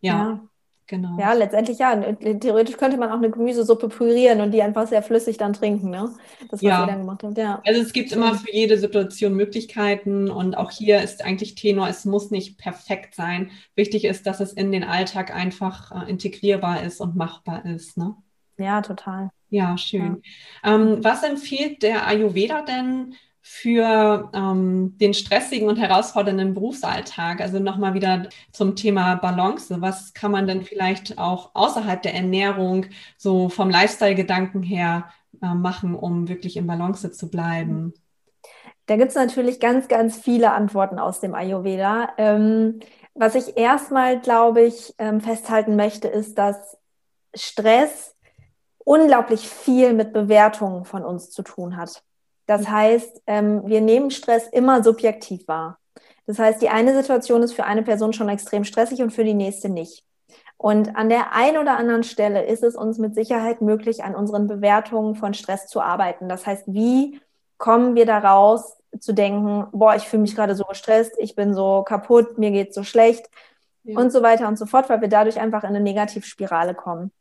[0.00, 0.12] ja.
[0.12, 0.40] ja.
[0.90, 1.16] Genau.
[1.20, 1.94] Ja, letztendlich ja.
[1.94, 6.10] Theoretisch könnte man auch eine Gemüsesuppe pürieren und die einfach sehr flüssig dann trinken, ne?
[6.40, 6.84] Das, was ja.
[6.84, 7.38] dann gemacht habt.
[7.38, 7.62] Ja.
[7.64, 12.04] Also es gibt immer für jede Situation Möglichkeiten und auch hier ist eigentlich Tenor, es
[12.06, 13.52] muss nicht perfekt sein.
[13.76, 17.96] Wichtig ist, dass es in den Alltag einfach äh, integrierbar ist und machbar ist.
[17.96, 18.16] Ne?
[18.60, 19.30] Ja, total.
[19.48, 20.22] Ja, schön.
[20.64, 20.74] Ja.
[20.74, 27.40] Ähm, was empfiehlt der Ayurveda denn für ähm, den stressigen und herausfordernden Berufsalltag?
[27.40, 29.80] Also nochmal wieder zum Thema Balance.
[29.80, 32.86] Was kann man denn vielleicht auch außerhalb der Ernährung
[33.16, 35.10] so vom Lifestyle-Gedanken her
[35.42, 37.94] äh, machen, um wirklich in Balance zu bleiben?
[38.86, 42.10] Da gibt es natürlich ganz, ganz viele Antworten aus dem Ayurveda.
[42.18, 42.80] Ähm,
[43.14, 46.76] was ich erstmal, glaube ich, ähm, festhalten möchte, ist, dass
[47.34, 48.16] Stress
[48.90, 52.02] unglaublich viel mit Bewertungen von uns zu tun hat.
[52.46, 55.78] Das heißt, ähm, wir nehmen Stress immer subjektiv wahr.
[56.26, 59.34] Das heißt, die eine Situation ist für eine Person schon extrem stressig und für die
[59.34, 60.02] nächste nicht.
[60.56, 64.48] Und an der einen oder anderen Stelle ist es uns mit Sicherheit möglich, an unseren
[64.48, 66.28] Bewertungen von Stress zu arbeiten.
[66.28, 67.20] Das heißt, wie
[67.58, 71.84] kommen wir daraus zu denken, boah, ich fühle mich gerade so gestresst, ich bin so
[71.84, 73.30] kaputt, mir geht so schlecht
[73.84, 73.96] ja.
[73.96, 77.12] und so weiter und so fort, weil wir dadurch einfach in eine Negativspirale kommen.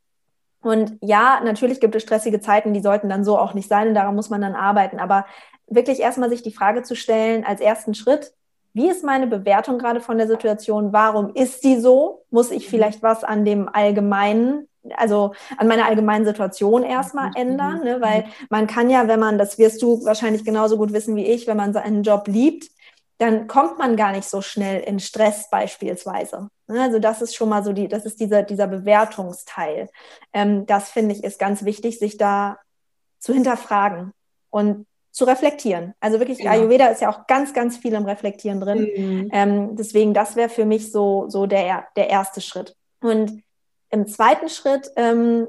[0.61, 3.93] Und ja, natürlich gibt es stressige Zeiten, die sollten dann so auch nicht sein und
[3.93, 4.99] daran muss man dann arbeiten.
[4.99, 5.25] Aber
[5.67, 8.33] wirklich erstmal sich die Frage zu stellen, als ersten Schritt,
[8.73, 10.93] wie ist meine Bewertung gerade von der Situation?
[10.93, 12.23] Warum ist sie so?
[12.29, 12.69] Muss ich mhm.
[12.69, 17.35] vielleicht was an dem allgemeinen, also an meiner allgemeinen Situation erstmal mhm.
[17.35, 17.83] ändern?
[17.83, 18.01] Ne?
[18.01, 21.47] Weil man kann ja, wenn man, das wirst du wahrscheinlich genauso gut wissen wie ich,
[21.47, 22.69] wenn man seinen Job liebt,
[23.19, 26.49] dann kommt man gar nicht so schnell in Stress beispielsweise.
[26.67, 29.89] Ne, also das ist schon mal so die, das ist dieser, dieser Bewertungsteil.
[30.33, 32.57] Ähm, das finde ich ist ganz wichtig, sich da
[33.19, 34.13] zu hinterfragen
[34.49, 35.93] und zu reflektieren.
[35.99, 36.51] Also wirklich, ja.
[36.51, 38.87] Ayurveda ist ja auch ganz, ganz viel im Reflektieren drin.
[38.95, 39.29] Mhm.
[39.33, 42.75] Ähm, deswegen, das wäre für mich so, so der, der erste Schritt.
[43.01, 43.43] Und
[43.89, 45.47] im zweiten Schritt, ähm,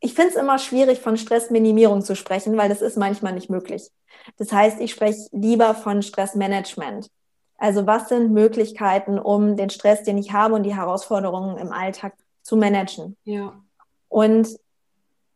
[0.00, 3.90] ich finde es immer schwierig, von Stressminimierung zu sprechen, weil das ist manchmal nicht möglich.
[4.38, 7.10] Das heißt, ich spreche lieber von Stressmanagement.
[7.58, 12.14] Also was sind Möglichkeiten, um den Stress, den ich habe und die Herausforderungen im Alltag
[12.42, 13.16] zu managen?
[13.24, 13.62] Ja.
[14.08, 14.48] Und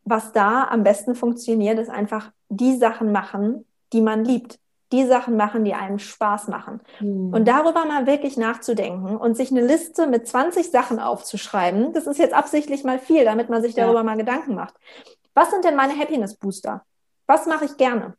[0.04, 4.58] was da am besten funktioniert, ist einfach die Sachen machen, die man liebt.
[4.94, 6.80] Die Sachen machen, die einem Spaß machen.
[7.00, 7.34] Mhm.
[7.34, 12.18] Und darüber mal wirklich nachzudenken und sich eine Liste mit 20 Sachen aufzuschreiben, das ist
[12.18, 14.04] jetzt absichtlich mal viel, damit man sich darüber ja.
[14.04, 14.74] mal Gedanken macht.
[15.34, 16.84] Was sind denn meine Happiness Booster?
[17.26, 18.14] Was mache ich gerne?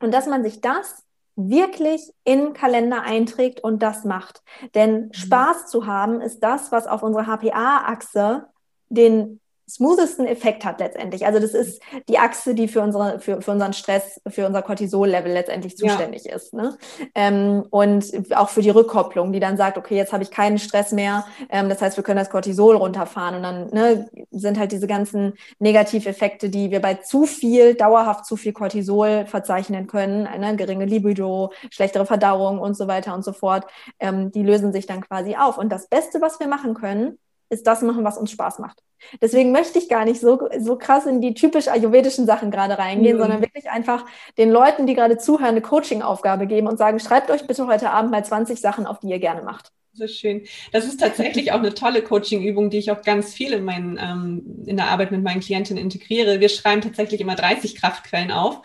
[0.00, 1.02] Und dass man sich das
[1.36, 4.42] wirklich in Kalender einträgt und das macht.
[4.74, 5.12] Denn mhm.
[5.14, 8.46] Spaß zu haben ist das, was auf unserer HPA-Achse
[8.88, 11.26] den smoothesten Effekt hat letztendlich.
[11.26, 15.32] Also das ist die Achse, die für, unsere, für, für unseren Stress, für unser Cortisol-Level
[15.32, 16.36] letztendlich zuständig ja.
[16.36, 16.52] ist.
[16.52, 16.76] Ne?
[17.14, 18.04] Ähm, und
[18.34, 21.24] auch für die Rückkopplung, die dann sagt, okay, jetzt habe ich keinen Stress mehr.
[21.48, 23.36] Ähm, das heißt, wir können das Cortisol runterfahren.
[23.36, 28.36] Und dann ne, sind halt diese ganzen Negativeffekte, die wir bei zu viel, dauerhaft zu
[28.36, 30.24] viel Cortisol verzeichnen können.
[30.38, 30.56] Ne?
[30.56, 33.66] Geringe Libido, schlechtere Verdauung und so weiter und so fort.
[33.98, 35.56] Ähm, die lösen sich dann quasi auf.
[35.56, 37.18] Und das Beste, was wir machen können,
[37.48, 38.82] ist das machen, was uns Spaß macht.
[39.20, 43.16] Deswegen möchte ich gar nicht so, so krass in die typisch ayurvedischen Sachen gerade reingehen,
[43.16, 43.20] mhm.
[43.20, 44.06] sondern wirklich einfach
[44.38, 48.10] den Leuten, die gerade zuhören, eine Coaching-Aufgabe geben und sagen, schreibt euch bitte heute Abend
[48.10, 49.72] mal 20 Sachen auf, die ihr gerne macht.
[49.96, 50.42] So schön.
[50.72, 54.64] Das ist tatsächlich auch eine tolle Coaching-Übung, die ich auch ganz viel in, meinen, ähm,
[54.66, 56.40] in der Arbeit mit meinen Klientinnen integriere.
[56.40, 58.60] Wir schreiben tatsächlich immer 30 Kraftquellen auf.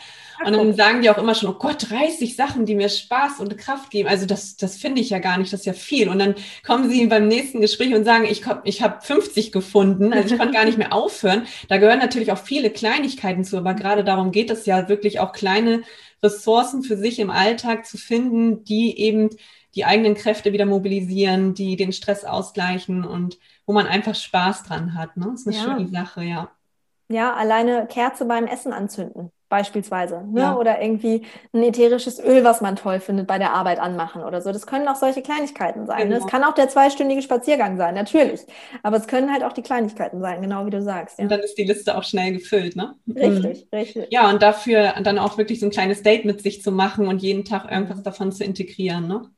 [0.45, 3.57] Und dann sagen die auch immer schon, oh Gott, 30 Sachen, die mir Spaß und
[3.57, 4.07] Kraft geben.
[4.07, 6.09] Also das, das finde ich ja gar nicht, das ist ja viel.
[6.09, 6.35] Und dann
[6.65, 10.53] kommen sie beim nächsten Gespräch und sagen, ich, ich habe 50 gefunden, also ich konnte
[10.53, 11.45] gar nicht mehr aufhören.
[11.67, 15.33] Da gehören natürlich auch viele Kleinigkeiten zu, aber gerade darum geht es ja wirklich auch
[15.33, 15.83] kleine
[16.23, 19.29] Ressourcen für sich im Alltag zu finden, die eben
[19.75, 24.95] die eigenen Kräfte wieder mobilisieren, die den Stress ausgleichen und wo man einfach Spaß dran
[24.95, 25.15] hat.
[25.15, 25.27] Ne?
[25.31, 25.63] Das ist eine ja.
[25.63, 26.51] schöne Sache, ja.
[27.07, 29.31] Ja, alleine Kerze beim Essen anzünden.
[29.49, 30.23] Beispielsweise.
[30.31, 30.41] Ne?
[30.41, 30.55] Ja.
[30.55, 34.51] Oder irgendwie ein ätherisches Öl, was man toll findet, bei der Arbeit anmachen oder so.
[34.51, 36.09] Das können auch solche Kleinigkeiten sein.
[36.09, 36.11] Genau.
[36.11, 36.17] Ne?
[36.17, 38.41] Es kann auch der zweistündige Spaziergang sein, natürlich.
[38.83, 41.17] Aber es können halt auch die Kleinigkeiten sein, genau wie du sagst.
[41.17, 41.23] Ja.
[41.23, 42.95] Und dann ist die Liste auch schnell gefüllt, ne?
[43.07, 43.77] Richtig, mhm.
[43.77, 44.07] richtig.
[44.11, 47.21] Ja, und dafür dann auch wirklich so ein kleines Date mit sich zu machen und
[47.21, 49.29] jeden Tag irgendwas davon zu integrieren, ne?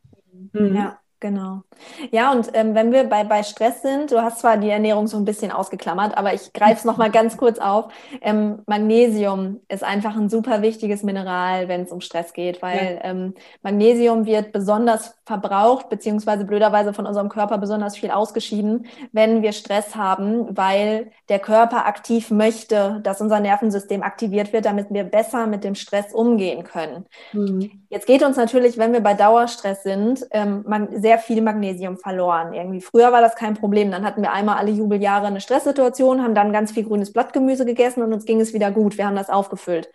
[0.53, 0.75] Mhm.
[0.75, 0.99] Ja.
[1.21, 1.61] Genau.
[2.09, 5.17] Ja, und ähm, wenn wir bei, bei Stress sind, du hast zwar die Ernährung so
[5.17, 7.93] ein bisschen ausgeklammert, aber ich greife es nochmal ganz kurz auf.
[8.21, 13.11] Ähm, Magnesium ist einfach ein super wichtiges Mineral, wenn es um Stress geht, weil ja.
[13.11, 19.53] ähm, Magnesium wird besonders verbraucht, beziehungsweise blöderweise von unserem Körper besonders viel ausgeschieden, wenn wir
[19.53, 25.47] Stress haben, weil der Körper aktiv möchte, dass unser Nervensystem aktiviert wird, damit wir besser
[25.47, 27.05] mit dem Stress umgehen können.
[27.31, 27.71] Mhm.
[27.89, 32.53] Jetzt geht uns natürlich, wenn wir bei Dauerstress sind, ähm, sehr viel Magnesium verloren.
[32.53, 33.89] Irgendwie früher war das kein Problem.
[33.89, 38.03] Dann hatten wir einmal alle Jubeljahre eine Stresssituation, haben dann ganz viel grünes Blattgemüse gegessen
[38.03, 38.97] und uns ging es wieder gut.
[38.97, 39.89] Wir haben das aufgefüllt.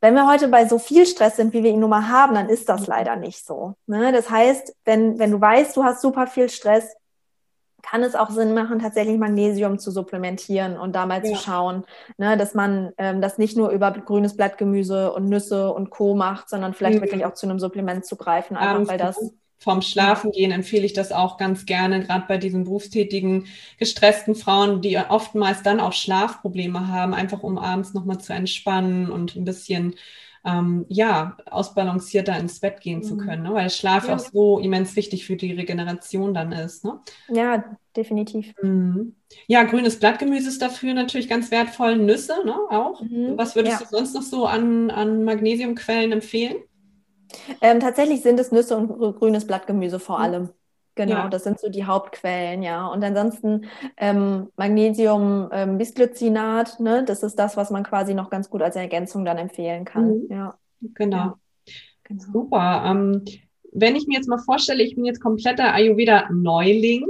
[0.00, 2.48] Wenn wir heute bei so viel Stress sind, wie wir ihn nun mal haben, dann
[2.48, 3.74] ist das leider nicht so.
[3.86, 4.12] Ne?
[4.12, 6.94] Das heißt, wenn, wenn du weißt, du hast super viel Stress,
[7.82, 11.32] kann es auch Sinn machen, tatsächlich Magnesium zu supplementieren und da mal ja.
[11.32, 11.84] zu schauen,
[12.16, 16.14] ne, dass man ähm, das nicht nur über grünes Blattgemüse und Nüsse und Co.
[16.14, 17.02] macht, sondern vielleicht mhm.
[17.02, 21.12] wirklich auch zu einem Supplement zu greifen, einfach weil das vorm Schlafengehen empfehle ich das
[21.12, 23.46] auch ganz gerne, gerade bei diesen berufstätigen,
[23.78, 29.36] gestressten Frauen, die oftmals dann auch Schlafprobleme haben, einfach um abends nochmal zu entspannen und
[29.36, 29.94] ein bisschen
[30.44, 33.02] ähm, ja, ausbalancierter ins Bett gehen mhm.
[33.02, 33.54] zu können, ne?
[33.54, 34.14] weil Schlaf ja.
[34.14, 36.84] auch so immens wichtig für die Regeneration dann ist.
[36.84, 37.00] Ne?
[37.28, 37.64] Ja,
[37.96, 38.54] definitiv.
[38.62, 39.16] Mhm.
[39.46, 41.96] Ja, grünes Blattgemüse ist dafür natürlich ganz wertvoll.
[41.96, 43.02] Nüsse ne, auch.
[43.02, 43.36] Mhm.
[43.36, 43.86] Was würdest ja.
[43.86, 46.56] du sonst noch so an, an Magnesiumquellen empfehlen?
[47.60, 50.24] Ähm, tatsächlich sind es Nüsse und grünes Blattgemüse vor mhm.
[50.24, 50.48] allem.
[50.94, 51.28] Genau, ja.
[51.28, 52.88] das sind so die Hauptquellen, ja.
[52.88, 53.66] Und ansonsten
[53.96, 58.74] ähm, Magnesium ähm, Bisglycinat, ne, das ist das, was man quasi noch ganz gut als
[58.74, 60.22] Ergänzung dann empfehlen kann.
[60.22, 60.26] Mhm.
[60.28, 60.58] Ja.
[60.94, 61.16] Genau.
[61.16, 61.38] Ja.
[62.02, 62.24] genau.
[62.32, 62.82] Super.
[62.84, 63.24] Ähm,
[63.72, 67.06] wenn ich mir jetzt mal vorstelle, ich bin jetzt kompletter Ayurveda-Neuling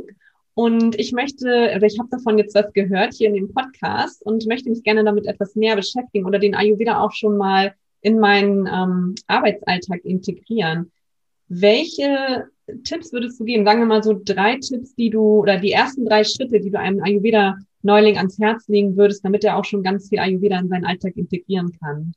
[0.53, 4.47] und ich möchte, oder ich habe davon jetzt was gehört hier in dem Podcast und
[4.47, 8.67] möchte mich gerne damit etwas näher beschäftigen oder den Ayurveda auch schon mal in meinen
[8.67, 10.93] ähm, Arbeitsalltag integrieren.
[11.49, 12.49] Welche
[12.85, 13.65] Tipps würdest du geben?
[13.65, 16.79] Sagen wir mal so drei Tipps, die du oder die ersten drei Schritte, die du
[16.79, 20.85] einem Ayurveda-Neuling ans Herz legen würdest, damit er auch schon ganz viel Ayurveda in seinen
[20.85, 22.13] Alltag integrieren kann.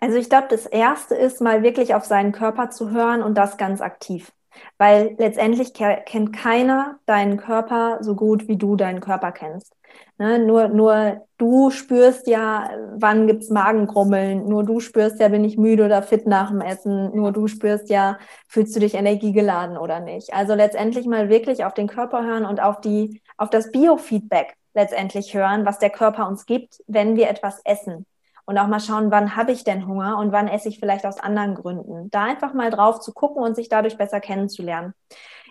[0.00, 3.56] Also ich glaube, das Erste ist mal wirklich auf seinen Körper zu hören und das
[3.56, 4.32] ganz aktiv.
[4.78, 9.74] Weil letztendlich kennt keiner deinen Körper so gut, wie du deinen Körper kennst.
[10.18, 10.38] Ne?
[10.38, 14.48] Nur, nur du spürst ja, wann gibt's Magengrummeln.
[14.48, 17.14] Nur du spürst ja, bin ich müde oder fit nach dem Essen.
[17.14, 18.18] Nur du spürst ja,
[18.48, 20.32] fühlst du dich energiegeladen oder nicht.
[20.32, 25.34] Also letztendlich mal wirklich auf den Körper hören und auf die, auf das Biofeedback letztendlich
[25.34, 28.06] hören, was der Körper uns gibt, wenn wir etwas essen.
[28.46, 31.18] Und auch mal schauen, wann habe ich denn Hunger und wann esse ich vielleicht aus
[31.18, 32.10] anderen Gründen.
[32.10, 34.92] Da einfach mal drauf zu gucken und sich dadurch besser kennenzulernen.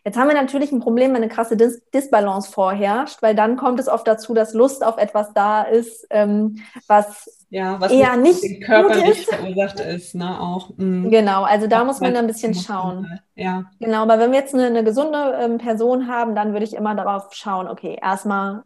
[0.06, 3.80] Jetzt haben wir natürlich ein Problem, wenn eine krasse Dis Disbalance vorherrscht, weil dann kommt
[3.80, 8.44] es oft dazu, dass Lust auf etwas da ist, ähm, was, ja, was eher nicht
[8.44, 10.72] den körperlich verursacht ist, ne, auch.
[10.76, 11.10] Mh.
[11.10, 13.20] Genau, also da auch muss man ein bisschen schauen.
[13.36, 13.72] Ja.
[13.80, 16.96] Genau, aber wenn wir jetzt eine, eine gesunde ähm, Person haben, dann würde ich immer
[16.96, 18.64] darauf schauen, okay, erstmal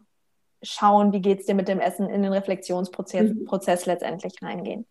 [0.62, 3.92] schauen, wie geht es dir mit dem Essen in den Reflexionsprozess mhm.
[3.92, 4.86] Letztendlich reingehen.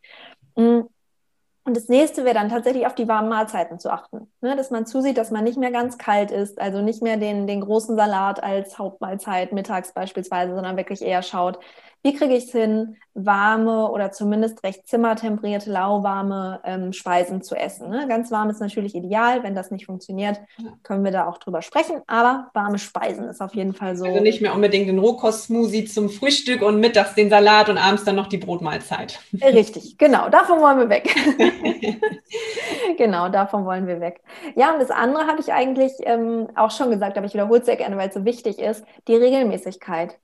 [0.56, 0.88] Mhm.
[1.68, 4.32] Und das nächste wäre dann tatsächlich auf die warmen Mahlzeiten zu achten.
[4.40, 4.56] Ne?
[4.56, 7.60] Dass man zusieht, dass man nicht mehr ganz kalt ist, also nicht mehr den, den
[7.60, 11.60] großen Salat als Hauptmahlzeit mittags beispielsweise, sondern wirklich eher schaut,
[12.04, 17.90] wie kriege ich es hin, warme oder zumindest recht zimmertemperierte, lauwarme ähm, Speisen zu essen.
[17.90, 18.06] Ne?
[18.08, 19.44] Ganz warm ist natürlich ideal.
[19.44, 20.40] Wenn das nicht funktioniert,
[20.84, 22.02] können wir da auch drüber sprechen.
[22.06, 24.06] Aber warme Speisen ist auf jeden Fall so.
[24.06, 28.16] Also nicht mehr unbedingt den Rohkost-Smoothie zum Frühstück und mittags den Salat und abends dann
[28.16, 29.20] noch die Brotmahlzeit.
[29.40, 30.30] Äh, richtig, genau.
[30.30, 31.14] Davon wollen wir weg.
[32.98, 34.22] genau, davon wollen wir weg.
[34.56, 37.66] Ja, und das andere habe ich eigentlich ähm, auch schon gesagt, aber ich wiederhole es
[37.66, 40.18] sehr gerne, weil es so wichtig ist, die Regelmäßigkeit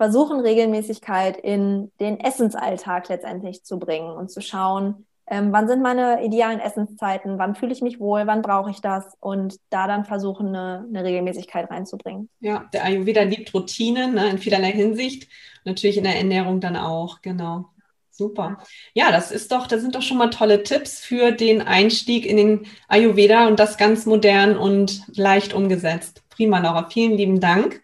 [0.00, 6.24] versuchen, Regelmäßigkeit in den Essensalltag letztendlich zu bringen und zu schauen, ähm, wann sind meine
[6.24, 10.48] idealen Essenszeiten, wann fühle ich mich wohl, wann brauche ich das und da dann versuchen,
[10.48, 12.30] eine, eine Regelmäßigkeit reinzubringen.
[12.40, 15.28] Ja, der Ayurveda liebt Routinen ne, in vielerlei Hinsicht,
[15.66, 17.66] natürlich in der Ernährung dann auch, genau.
[18.10, 18.56] Super.
[18.94, 22.38] Ja, das ist doch, das sind doch schon mal tolle Tipps für den Einstieg in
[22.38, 26.22] den Ayurveda und das ganz modern und leicht umgesetzt.
[26.30, 26.88] Prima, Laura.
[26.88, 27.82] Vielen lieben Dank.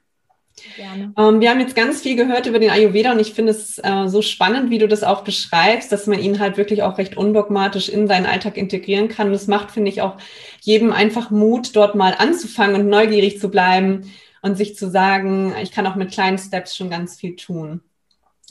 [0.76, 1.12] Gerne.
[1.18, 4.08] Ähm, wir haben jetzt ganz viel gehört über den Ayurveda und ich finde es äh,
[4.08, 7.90] so spannend, wie du das auch beschreibst, dass man ihn halt wirklich auch recht undogmatisch
[7.90, 9.28] in seinen Alltag integrieren kann.
[9.28, 10.16] Und es macht, finde ich, auch
[10.62, 15.72] jedem einfach Mut, dort mal anzufangen und neugierig zu bleiben und sich zu sagen, ich
[15.72, 17.82] kann auch mit kleinen Steps schon ganz viel tun.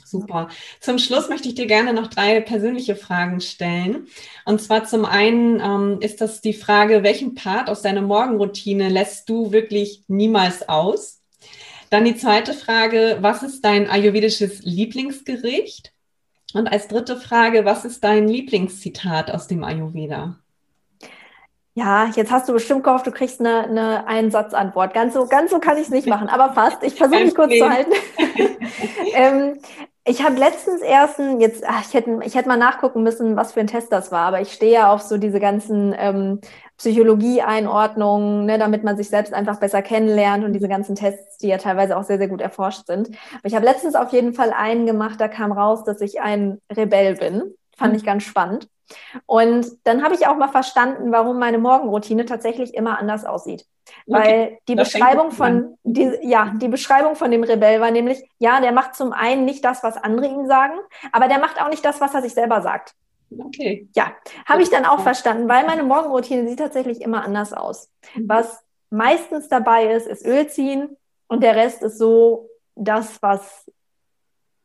[0.04, 0.50] Super.
[0.80, 4.08] Zum Schluss möchte ich dir gerne noch drei persönliche Fragen stellen.
[4.46, 9.28] Und zwar zum einen ähm, ist das die Frage, welchen Part aus deiner Morgenroutine lässt
[9.28, 11.15] du wirklich niemals aus?
[11.90, 15.92] Dann die zweite Frage, was ist dein ayurvedisches Lieblingsgericht?
[16.54, 20.38] Und als dritte Frage, was ist dein Lieblingszitat aus dem Ayurveda?
[21.78, 24.94] Ja, jetzt hast du bestimmt gehofft, du kriegst eine, eine Einsatzantwort.
[24.94, 26.82] Ganz so, ganz so kann ich es nicht machen, aber fast.
[26.84, 27.92] Ich versuche mich kurz zu halten.
[29.14, 29.60] ähm,
[30.06, 33.52] ich habe letztens erst ein, jetzt, ach, ich hätte, ich hätte mal nachgucken müssen, was
[33.52, 36.40] für ein Test das war, aber ich stehe ja auf so diese ganzen ähm,
[36.78, 41.58] Psychologie-Einordnungen, ne, damit man sich selbst einfach besser kennenlernt und diese ganzen Tests, die ja
[41.58, 43.10] teilweise auch sehr, sehr gut erforscht sind.
[43.34, 46.60] Aber ich habe letztens auf jeden Fall einen gemacht, da kam raus, dass ich ein
[46.72, 47.56] Rebell bin.
[47.78, 47.98] Fand mhm.
[47.98, 48.68] ich ganz spannend.
[49.26, 53.66] Und dann habe ich auch mal verstanden, warum meine Morgenroutine tatsächlich immer anders aussieht.
[54.06, 58.60] Weil okay, die Beschreibung von, die, ja, die Beschreibung von dem Rebell war nämlich, ja,
[58.62, 60.74] der macht zum einen nicht das, was andere ihm sagen,
[61.12, 62.94] aber der macht auch nicht das, was er sich selber sagt.
[63.38, 63.88] Okay.
[63.96, 64.14] Ja,
[64.46, 67.90] habe ich dann auch verstanden, weil meine Morgenroutine sieht tatsächlich immer anders aus.
[68.16, 68.30] Mhm.
[68.30, 70.96] Was meistens dabei ist, ist Öl ziehen
[71.28, 73.66] und der Rest ist so das, was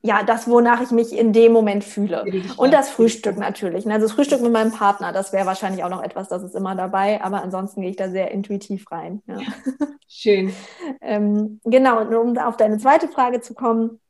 [0.02, 2.24] ja, das, wonach ich mich in dem Moment fühle.
[2.56, 3.86] Und das Frühstück natürlich.
[3.86, 6.74] Also das Frühstück mit meinem Partner, das wäre wahrscheinlich auch noch etwas, das ist immer
[6.74, 9.22] dabei, aber ansonsten gehe ich da sehr intuitiv rein.
[9.26, 9.36] Ja.
[10.08, 10.54] Schön.
[11.02, 14.00] ähm, genau, und um auf deine zweite Frage zu kommen,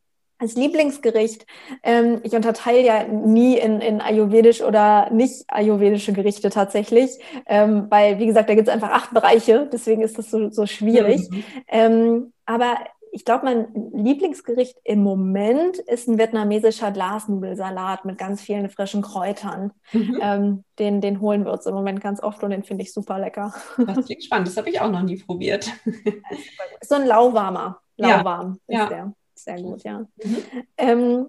[0.41, 1.47] als Lieblingsgericht,
[1.83, 7.11] ähm, ich unterteile ja nie in, in ayurvedisch oder nicht ayurvedische Gerichte tatsächlich,
[7.47, 10.67] ähm, weil, wie gesagt, da gibt es einfach acht Bereiche, deswegen ist das so, so
[10.67, 11.29] schwierig.
[11.31, 11.45] Mhm.
[11.69, 12.77] Ähm, aber
[13.13, 19.73] ich glaube, mein Lieblingsgericht im Moment ist ein vietnamesischer Glasnudelsalat mit ganz vielen frischen Kräutern.
[19.93, 20.19] Mhm.
[20.23, 23.19] Ähm, den, den holen wir uns im Moment ganz oft und den finde ich super
[23.19, 23.53] lecker.
[23.77, 25.71] Das klingt spannend, das habe ich auch noch nie probiert.
[26.83, 28.85] so ein lauwarmer, lauwarm ja.
[28.85, 28.97] ist ja.
[28.97, 29.13] der.
[29.45, 30.07] Sehr gut, ja.
[30.23, 30.37] Mhm.
[30.77, 31.27] Ähm,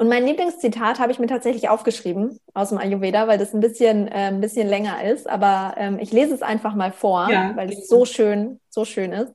[0.00, 4.06] und mein Lieblingszitat habe ich mir tatsächlich aufgeschrieben aus dem Ayurveda, weil das ein bisschen,
[4.06, 5.28] äh, ein bisschen länger ist.
[5.28, 9.12] Aber ähm, ich lese es einfach mal vor, ja, weil es so schön, so schön
[9.12, 9.34] ist.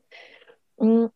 [0.78, 1.08] Mm,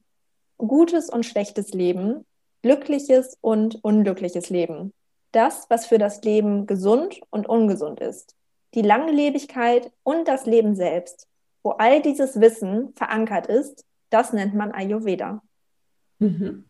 [0.58, 2.26] gutes und schlechtes Leben,
[2.62, 4.92] glückliches und unglückliches Leben.
[5.32, 8.36] Das, was für das Leben gesund und ungesund ist.
[8.74, 11.28] Die Langlebigkeit und das Leben selbst.
[11.64, 15.42] Wo all dieses Wissen verankert ist, das nennt man Ayurveda.
[16.20, 16.64] Mhm.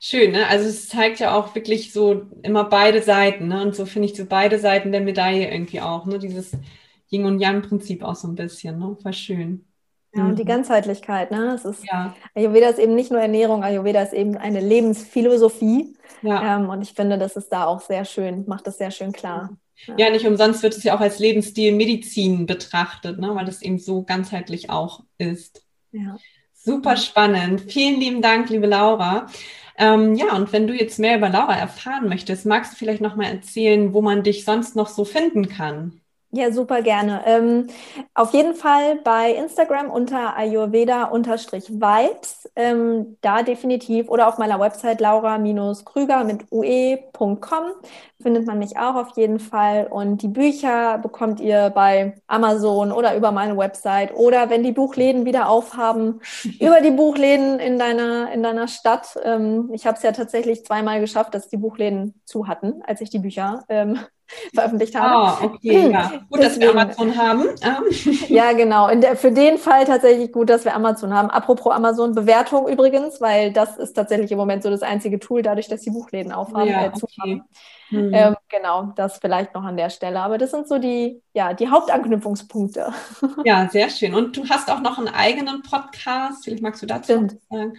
[0.00, 0.46] Schön, ne?
[0.48, 3.62] Also es zeigt ja auch wirklich so immer beide Seiten, ne?
[3.62, 6.18] Und so finde ich so beide Seiten der Medaille irgendwie auch, ne?
[6.18, 6.52] Dieses
[7.10, 8.96] Yin und Yang-Prinzip auch so ein bisschen, ne?
[9.02, 9.64] War schön.
[10.14, 10.48] Ja, und die mhm.
[10.48, 11.54] Ganzheitlichkeit, ne?
[11.54, 12.14] Es ist, ja.
[12.34, 15.94] Ayurveda ist eben nicht nur Ernährung, Ayurveda ist eben eine Lebensphilosophie.
[16.22, 16.56] Ja.
[16.56, 19.50] Ähm, und ich finde, das ist da auch sehr schön, macht das sehr schön klar.
[19.86, 19.94] Ja.
[19.98, 23.34] ja, nicht umsonst wird es ja auch als Lebensstil Medizin betrachtet, ne?
[23.34, 25.66] weil es eben so ganzheitlich auch ist.
[25.92, 26.16] Ja.
[26.66, 27.62] Super spannend.
[27.72, 29.26] Vielen lieben Dank, liebe Laura.
[29.78, 33.30] Ähm, ja, und wenn du jetzt mehr über Laura erfahren möchtest, magst du vielleicht nochmal
[33.32, 36.00] erzählen, wo man dich sonst noch so finden kann?
[36.32, 37.22] Ja, super gerne.
[37.24, 37.68] Ähm,
[38.12, 46.24] auf jeden Fall bei Instagram unter Ayurveda-Vibes, ähm, da definitiv, oder auf meiner Website laura-krüger
[46.24, 47.62] mit ue.com
[48.20, 49.86] findet man mich auch auf jeden Fall.
[49.86, 55.24] Und die Bücher bekommt ihr bei Amazon oder über meine Website oder wenn die Buchläden
[55.26, 56.20] wieder aufhaben,
[56.60, 59.16] über die Buchläden in deiner, in deiner Stadt.
[59.22, 63.10] Ähm, ich habe es ja tatsächlich zweimal geschafft, dass die Buchläden zu hatten, als ich
[63.10, 63.98] die Bücher ähm,
[64.54, 65.14] veröffentlicht habe.
[65.14, 66.12] Ah, okay, ja.
[66.30, 67.44] Gut, dass wir Amazon haben.
[68.28, 68.94] ja, genau.
[68.94, 71.30] Der, für den Fall tatsächlich gut, dass wir Amazon haben.
[71.30, 75.68] Apropos Amazon, Bewertung übrigens, weil das ist tatsächlich im Moment so das einzige Tool, dadurch,
[75.68, 76.68] dass die Buchläden aufhaben.
[76.68, 77.42] Ja, äh, okay.
[77.88, 78.12] Hm.
[78.12, 80.20] Ähm, genau, das vielleicht noch an der Stelle.
[80.20, 82.92] Aber das sind so die, ja, die Hauptanknüpfungspunkte.
[83.44, 84.14] Ja, sehr schön.
[84.14, 86.44] Und du hast auch noch einen eigenen Podcast.
[86.44, 87.36] Vielleicht magst du dazu Stimmt.
[87.48, 87.74] sagen.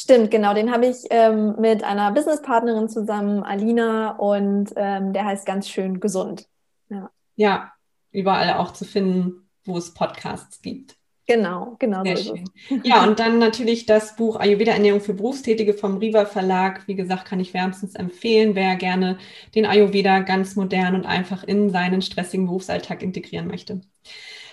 [0.00, 0.54] Stimmt, genau.
[0.54, 5.98] Den habe ich ähm, mit einer Businesspartnerin zusammen, Alina, und ähm, der heißt ganz schön
[5.98, 6.46] gesund.
[6.88, 7.10] Ja.
[7.34, 7.72] ja,
[8.12, 10.94] überall auch zu finden, wo es Podcasts gibt.
[11.26, 12.04] Genau, genau.
[12.04, 12.82] Sehr so schön.
[12.84, 16.86] Ja, und dann natürlich das Buch Ayurveda Ernährung für Berufstätige vom Riva Verlag.
[16.86, 19.18] Wie gesagt, kann ich wärmstens empfehlen, wer gerne
[19.56, 23.80] den Ayurveda ganz modern und einfach in seinen stressigen Berufsalltag integrieren möchte.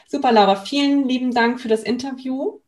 [0.07, 0.55] Super, Laura.
[0.55, 2.61] Vielen lieben Dank für das Interview.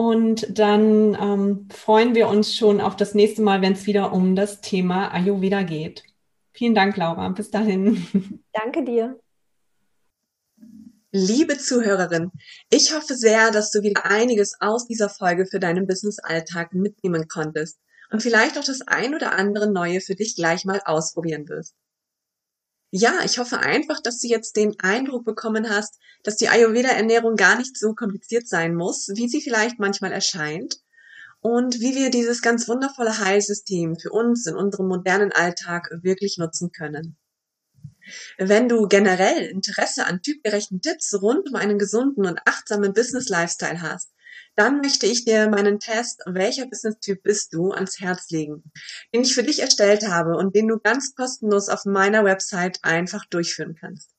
[0.00, 4.34] Und dann ähm, freuen wir uns schon auf das nächste Mal, wenn es wieder um
[4.34, 6.04] das Thema Ayurveda geht.
[6.52, 7.28] Vielen Dank, Laura.
[7.28, 8.42] Bis dahin.
[8.54, 9.20] Danke dir.
[11.12, 12.30] Liebe Zuhörerin,
[12.70, 17.78] ich hoffe sehr, dass du wieder einiges aus dieser Folge für deinen Business-Alltag mitnehmen konntest
[18.10, 21.74] und vielleicht auch das ein oder andere Neue für dich gleich mal ausprobieren wirst.
[22.90, 27.56] Ja, ich hoffe einfach, dass du jetzt den Eindruck bekommen hast, dass die Ayurveda-Ernährung gar
[27.56, 30.80] nicht so kompliziert sein muss, wie sie vielleicht manchmal erscheint.
[31.42, 36.70] und wie wir dieses ganz wundervolle Heilsystem für uns in unserem modernen Alltag wirklich nutzen
[36.70, 37.16] können.
[38.38, 43.80] Wenn du generell Interesse an typgerechten Tipps rund um einen gesunden und achtsamen Business Lifestyle
[43.82, 44.10] hast,
[44.56, 48.70] dann möchte ich dir meinen Test Welcher Business-Typ bist du ans Herz legen,
[49.14, 53.24] den ich für dich erstellt habe und den du ganz kostenlos auf meiner Website einfach
[53.26, 54.10] durchführen kannst.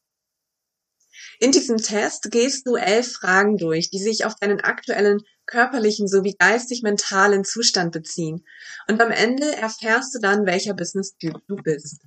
[1.43, 6.35] In diesem Test gehst du elf Fragen durch, die sich auf deinen aktuellen körperlichen sowie
[6.37, 8.45] geistig-mentalen Zustand beziehen.
[8.87, 12.03] Und am Ende erfährst du dann, welcher Business-Typ du bist.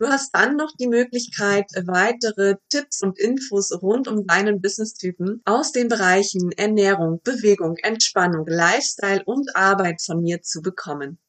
[0.00, 5.70] Du hast dann noch die Möglichkeit, weitere Tipps und Infos rund um deinen Business-Typen aus
[5.70, 11.20] den Bereichen Ernährung, Bewegung, Entspannung, Lifestyle und Arbeit von mir zu bekommen.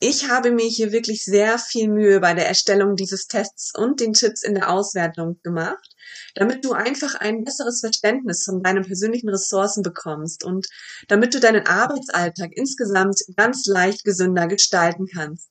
[0.00, 4.12] Ich habe mir hier wirklich sehr viel Mühe bei der Erstellung dieses Tests und den
[4.12, 5.89] Tipps in der Auswertung gemacht,
[6.34, 10.66] damit du einfach ein besseres Verständnis von deinen persönlichen Ressourcen bekommst und
[11.08, 15.50] damit du deinen Arbeitsalltag insgesamt ganz leicht gesünder gestalten kannst.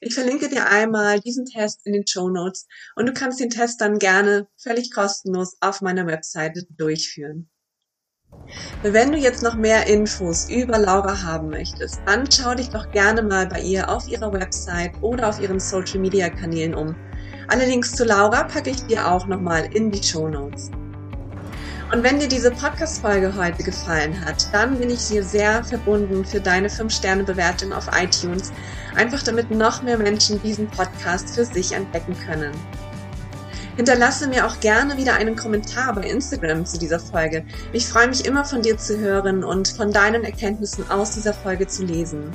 [0.00, 2.66] Ich verlinke dir einmal diesen Test in den Show Notes
[2.96, 7.48] und du kannst den Test dann gerne völlig kostenlos auf meiner Webseite durchführen.
[8.82, 13.22] Wenn du jetzt noch mehr Infos über Laura haben möchtest, dann schau dich doch gerne
[13.22, 16.96] mal bei ihr auf ihrer Website oder auf ihren Social Media Kanälen um.
[17.48, 20.70] Allerdings zu Laura packe ich dir auch nochmal in die Show Notes.
[21.92, 26.40] Und wenn dir diese Podcast-Folge heute gefallen hat, dann bin ich dir sehr verbunden für
[26.40, 28.52] deine 5-Sterne-Bewertung auf iTunes,
[28.96, 32.52] einfach damit noch mehr Menschen diesen Podcast für sich entdecken können.
[33.76, 37.44] Hinterlasse mir auch gerne wieder einen Kommentar bei Instagram zu dieser Folge.
[37.72, 41.68] Ich freue mich immer von dir zu hören und von deinen Erkenntnissen aus dieser Folge
[41.68, 42.32] zu lesen.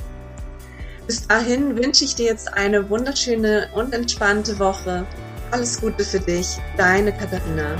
[1.06, 5.04] Bis dahin wünsche ich dir jetzt eine wunderschöne und entspannte Woche.
[5.50, 7.76] Alles Gute für dich, deine Katharina.